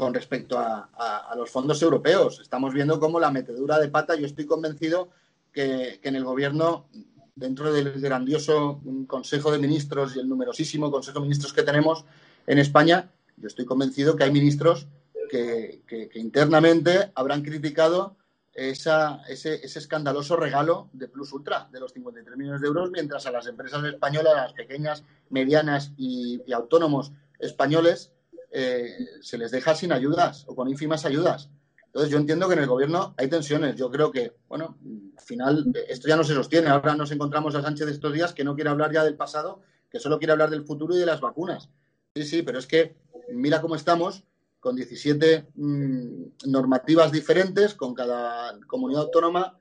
con 0.00 0.14
respecto 0.14 0.58
a, 0.58 1.34
los 1.36 1.50
fondos 1.50 1.82
europeos. 1.82 2.40
Estamos 2.40 2.72
viendo 2.72 2.98
cómo 2.98 3.20
la 3.20 3.30
metedura 3.30 3.78
de 3.78 3.88
pata, 3.88 4.14
yo 4.14 4.24
estoy 4.24 4.46
convencido 4.46 5.10
que 5.52 6.00
en 6.02 6.16
el 6.16 6.24
gobierno 6.24 6.86
dentro 7.34 7.70
del 7.70 8.00
grandioso 8.00 8.80
Consejo 9.06 9.52
de 9.52 9.58
Ministros 9.58 10.16
y 10.16 10.20
el 10.20 10.28
numerosísimo 10.28 10.90
Consejo 10.90 11.18
de 11.18 11.24
Ministros 11.24 11.52
que 11.52 11.64
tenemos 11.64 12.06
en 12.46 12.58
España, 12.58 13.10
yo 13.36 13.46
estoy 13.46 13.66
convencido 13.66 14.16
que 14.16 14.24
hay 14.24 14.32
ministros 14.32 14.86
que, 15.30 15.82
internamente 16.14 17.12
habrán 17.14 17.42
criticado 17.42 18.16
ese, 18.54 19.60
escandaloso 19.62 20.34
regalo 20.34 20.88
de 20.94 21.08
Plus 21.08 21.30
Ultra 21.34 21.68
de 21.70 21.78
los 21.78 21.92
53 21.92 22.38
millones 22.38 22.62
de 22.62 22.68
euros, 22.68 22.90
mientras 22.90 23.26
a 23.26 23.32
las 23.32 23.46
empresas 23.46 23.84
españolas, 23.84 24.32
a 24.32 24.42
las 24.44 24.52
pequeñas, 24.54 25.04
medianas 25.28 25.92
y, 25.98 26.40
autónomos 26.52 27.12
españoles, 27.38 28.12
eh, 28.50 29.06
se 29.20 29.38
les 29.38 29.50
deja 29.50 29.74
sin 29.74 29.92
ayudas 29.92 30.44
o 30.48 30.54
con 30.54 30.68
ínfimas 30.68 31.04
ayudas. 31.04 31.50
Entonces 31.86 32.10
yo 32.10 32.18
entiendo 32.18 32.46
que 32.46 32.54
en 32.54 32.60
el 32.60 32.68
gobierno 32.68 33.14
hay 33.16 33.28
tensiones. 33.28 33.74
Yo 33.74 33.90
creo 33.90 34.12
que, 34.12 34.36
bueno, 34.48 34.78
al 35.16 35.24
final 35.24 35.72
esto 35.88 36.06
ya 36.08 36.16
no 36.16 36.22
se 36.22 36.34
sostiene. 36.34 36.68
Ahora 36.68 36.94
nos 36.94 37.10
encontramos 37.10 37.54
a 37.54 37.62
Sánchez 37.62 37.88
estos 37.88 38.12
días 38.12 38.32
que 38.32 38.44
no 38.44 38.54
quiere 38.54 38.70
hablar 38.70 38.92
ya 38.92 39.02
del 39.02 39.16
pasado, 39.16 39.62
que 39.90 39.98
solo 39.98 40.18
quiere 40.18 40.32
hablar 40.32 40.50
del 40.50 40.64
futuro 40.64 40.94
y 40.94 40.98
de 40.98 41.06
las 41.06 41.20
vacunas. 41.20 41.68
Sí, 42.14 42.24
sí, 42.24 42.42
pero 42.42 42.60
es 42.60 42.66
que 42.66 42.96
mira 43.32 43.60
cómo 43.60 43.74
estamos 43.74 44.24
con 44.60 44.76
17 44.76 45.48
mm, 45.54 46.24
normativas 46.46 47.10
diferentes, 47.10 47.74
con 47.74 47.94
cada 47.94 48.56
comunidad 48.66 49.02
autónoma, 49.02 49.58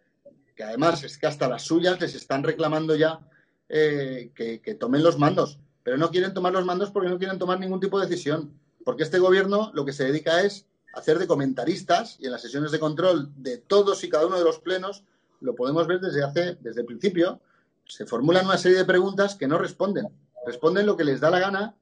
que 0.56 0.63
además 0.63 1.04
es 1.04 1.17
que 1.17 1.25
hasta 1.25 1.47
las 1.47 1.63
suyas 1.63 1.99
les 1.99 2.13
están 2.13 2.43
reclamando 2.43 2.95
ya 2.95 3.21
eh, 3.69 4.32
que 4.36 4.75
tomen 4.75 5.02
los 5.02 5.17
mandos. 5.17 5.60
Pero 5.82 5.97
no 5.97 6.12
quieren 6.12 6.34
tomar 6.34 6.54
los 6.54 6.65
mandos 6.65 6.91
porque 6.91 7.10
no 7.10 7.17
quieren 7.17 7.39
tomar 7.39 7.60
ningún 7.60 7.80
tipo 7.80 7.99
de 7.99 8.06
decisión. 8.06 8.54
Porque 8.84 9.04
este 9.04 9.20
gobierno 9.20 9.72
lo 9.74 9.86
que 9.86 9.94
se 9.94 10.06
dedica 10.06 10.42
es 10.42 10.65
hacer 10.94 11.20
de 11.20 11.28
comentaristas 11.28 12.18
y 12.20 12.26
en 12.26 12.32
las 12.32 12.42
sesiones 12.42 12.72
de 12.72 12.80
control 12.80 13.30
de 13.36 13.58
todos 13.58 14.04
y 14.04 14.10
cada 14.10 14.26
uno 14.26 14.38
de 14.38 14.44
los 14.44 14.60
plenos 14.60 15.04
lo 15.42 15.56
podemos 15.56 15.88
ver 15.88 16.00
desde 16.00 16.24
hace 16.24 16.58
desde 16.62 16.82
el 16.82 16.88
principio 16.88 17.39
se 17.86 18.06
formulan 18.06 18.46
una 18.46 18.58
serie 18.58 18.78
de 18.78 18.86
preguntas 18.86 19.36
que 19.36 19.48
no 19.48 19.58
responden. 19.58 20.08
Responden 20.46 20.86
lo 20.86 20.96
que 20.96 21.04
les 21.04 21.20
da 21.20 21.30
la 21.30 21.39
gana 21.39 21.76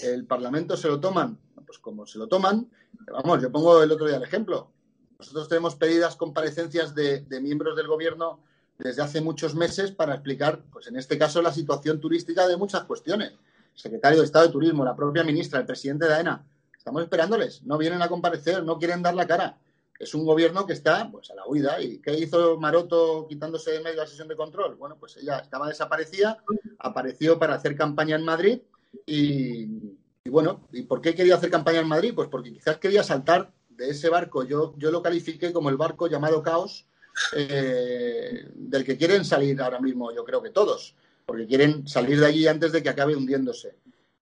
el 0.00 0.24
parlamento 0.26 0.76
se 0.76 0.88
lo 0.88 1.00
toman 1.00 1.38
pues 1.66 1.78
como 1.78 2.06
se 2.06 2.18
lo 2.18 2.26
toman 2.26 2.70
vamos 3.06 3.42
yo 3.42 3.52
pongo 3.52 3.82
el 3.82 3.92
otro 3.92 4.06
día 4.06 4.16
el 4.16 4.22
ejemplo. 4.22 4.70
Nosotros 5.18 5.48
tenemos 5.48 5.76
pedidas 5.76 6.16
comparecencias 6.16 6.94
de, 6.94 7.20
de 7.20 7.40
miembros 7.40 7.76
del 7.76 7.86
gobierno 7.86 8.40
desde 8.78 9.02
hace 9.02 9.20
muchos 9.20 9.54
meses 9.54 9.92
para 9.92 10.14
explicar 10.14 10.62
pues 10.72 10.86
en 10.88 10.96
este 10.96 11.18
caso 11.18 11.40
la 11.42 11.52
situación 11.52 12.00
turística 12.00 12.48
de 12.48 12.56
muchas 12.56 12.84
cuestiones 12.84 13.34
secretario 13.74 14.20
de 14.20 14.24
Estado 14.24 14.46
de 14.46 14.52
Turismo 14.52 14.84
la 14.84 14.96
propia 14.96 15.24
ministra 15.24 15.60
el 15.60 15.66
presidente 15.66 16.06
de 16.06 16.14
AENA 16.14 16.44
Estamos 16.84 17.02
esperándoles, 17.02 17.62
no 17.62 17.78
vienen 17.78 18.02
a 18.02 18.08
comparecer, 18.08 18.62
no 18.62 18.78
quieren 18.78 19.00
dar 19.00 19.14
la 19.14 19.26
cara. 19.26 19.56
Es 19.98 20.14
un 20.14 20.26
gobierno 20.26 20.66
que 20.66 20.74
está 20.74 21.10
pues, 21.10 21.30
a 21.30 21.34
la 21.34 21.46
huida. 21.46 21.80
¿Y 21.80 21.98
qué 21.98 22.12
hizo 22.12 22.60
Maroto 22.60 23.26
quitándose 23.26 23.70
de 23.70 23.80
medio 23.80 24.02
la 24.02 24.06
sesión 24.06 24.28
de 24.28 24.36
control? 24.36 24.74
Bueno, 24.74 24.98
pues 25.00 25.16
ella 25.16 25.38
estaba 25.38 25.66
desaparecida, 25.66 26.44
apareció 26.78 27.38
para 27.38 27.54
hacer 27.54 27.74
campaña 27.74 28.16
en 28.16 28.24
Madrid 28.26 28.60
y, 29.06 29.96
bueno, 30.28 30.60
¿y 30.72 30.82
por 30.82 31.00
qué 31.00 31.14
quería 31.14 31.36
hacer 31.36 31.48
campaña 31.48 31.80
en 31.80 31.88
Madrid? 31.88 32.12
Pues 32.14 32.28
porque 32.28 32.52
quizás 32.52 32.76
quería 32.76 33.02
saltar 33.02 33.50
de 33.70 33.88
ese 33.88 34.10
barco. 34.10 34.44
Yo, 34.44 34.74
yo 34.76 34.90
lo 34.90 35.00
califiqué 35.00 35.54
como 35.54 35.70
el 35.70 35.78
barco 35.78 36.06
llamado 36.06 36.42
Caos, 36.42 36.86
eh, 37.34 38.46
del 38.54 38.84
que 38.84 38.98
quieren 38.98 39.24
salir 39.24 39.58
ahora 39.62 39.80
mismo, 39.80 40.12
yo 40.12 40.22
creo 40.22 40.42
que 40.42 40.50
todos, 40.50 40.94
porque 41.26 41.46
quieren 41.46 41.86
salir 41.86 42.20
de 42.20 42.26
allí 42.26 42.46
antes 42.46 42.72
de 42.72 42.82
que 42.82 42.88
acabe 42.88 43.16
hundiéndose. 43.16 43.76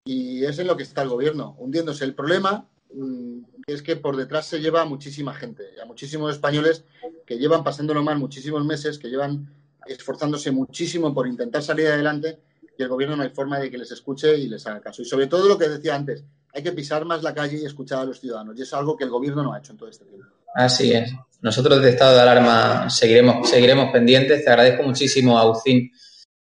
Y 0.05 0.43
es 0.43 0.59
en 0.59 0.67
lo 0.67 0.75
que 0.77 0.83
está 0.83 1.01
el 1.03 1.09
gobierno, 1.09 1.55
hundiéndose. 1.59 2.03
El 2.03 2.13
problema 2.13 2.67
mm, 2.93 3.39
es 3.67 3.81
que 3.81 3.95
por 3.95 4.17
detrás 4.17 4.47
se 4.47 4.59
lleva 4.59 4.81
a 4.81 4.85
muchísima 4.85 5.33
gente, 5.33 5.63
a 5.81 5.85
muchísimos 5.85 6.33
españoles 6.33 6.83
que 7.25 7.37
llevan 7.37 7.63
pasándolo 7.63 8.03
mal 8.03 8.17
muchísimos 8.17 8.65
meses, 8.65 8.97
que 8.97 9.09
llevan 9.09 9.49
esforzándose 9.85 10.51
muchísimo 10.51 11.13
por 11.13 11.27
intentar 11.27 11.61
salir 11.61 11.87
adelante 11.87 12.39
y 12.77 12.83
el 12.83 12.89
gobierno 12.89 13.15
no 13.15 13.23
hay 13.23 13.29
forma 13.29 13.59
de 13.59 13.69
que 13.69 13.77
les 13.77 13.91
escuche 13.91 14.35
y 14.37 14.47
les 14.47 14.65
haga 14.65 14.81
caso. 14.81 15.01
Y 15.01 15.05
sobre 15.05 15.27
todo 15.27 15.47
lo 15.47 15.57
que 15.57 15.69
decía 15.69 15.95
antes, 15.95 16.23
hay 16.53 16.63
que 16.63 16.71
pisar 16.71 17.05
más 17.05 17.23
la 17.23 17.33
calle 17.33 17.57
y 17.57 17.65
escuchar 17.65 17.99
a 17.99 18.05
los 18.05 18.19
ciudadanos. 18.19 18.57
Y 18.57 18.63
es 18.63 18.73
algo 18.73 18.97
que 18.97 19.03
el 19.03 19.09
gobierno 19.09 19.43
no 19.43 19.53
ha 19.53 19.59
hecho 19.59 19.71
en 19.71 19.77
todo 19.77 19.89
este 19.89 20.05
tiempo. 20.05 20.27
Así 20.55 20.93
es. 20.93 21.11
Nosotros 21.41 21.81
de 21.81 21.89
estado 21.89 22.15
de 22.15 22.21
alarma 22.21 22.89
seguiremos, 22.89 23.49
seguiremos 23.49 23.91
pendientes. 23.91 24.43
Te 24.43 24.49
agradezco 24.49 24.83
muchísimo, 24.83 25.37
Agustín, 25.37 25.91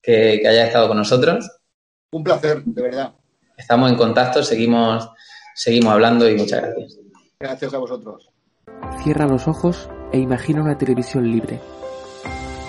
que, 0.05 0.41
que 0.43 0.49
haya 0.49 0.67
estado 0.67 0.89
con 0.89 0.99
nosotros. 0.99 1.51
Un 2.13 2.23
placer, 2.23 2.63
de 2.65 2.83
verdad 2.83 3.15
estamos 3.57 3.91
en 3.91 3.97
contacto, 3.97 4.43
seguimos, 4.43 5.09
seguimos 5.55 5.93
hablando 5.93 6.29
y 6.29 6.37
muchas 6.37 6.63
gracias. 6.63 6.99
Gracias 7.39 7.75
a 7.75 7.79
vosotros. 7.79 8.31
Cierra 9.03 9.27
los 9.27 9.49
ojos 9.49 9.89
e 10.13 10.19
imagina 10.19 10.63
una 10.63 10.79
televisión 10.79 11.31
libre. 11.31 11.61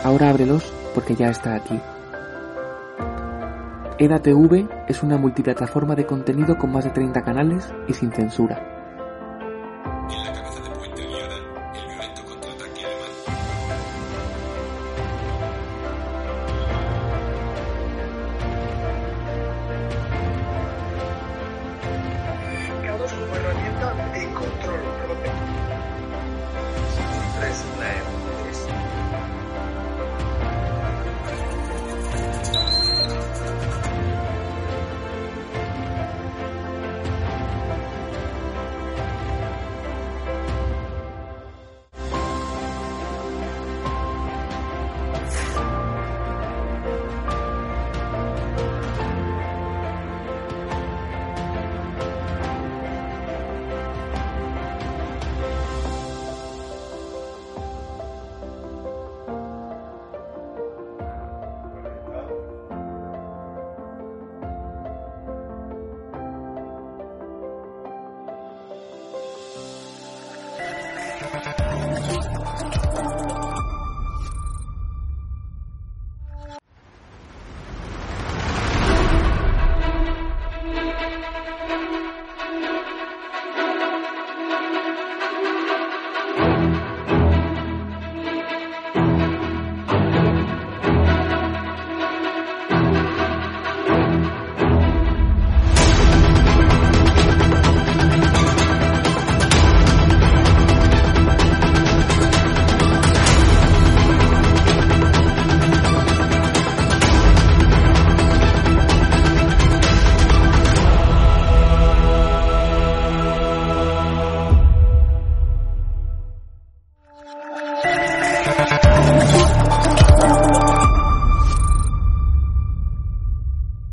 Ahora 0.03 0.29
ábrelos 0.29 0.71
porque 0.93 1.15
ya 1.15 1.29
está 1.29 1.55
aquí. 1.55 1.79
EDATV 3.97 4.67
es 4.89 5.03
una 5.03 5.17
multiplataforma 5.17 5.95
de 5.95 6.05
contenido 6.05 6.57
con 6.57 6.71
más 6.71 6.83
de 6.83 6.91
30 6.91 7.23
canales 7.23 7.73
y 7.87 7.93
sin 7.93 8.11
censura 8.11 8.74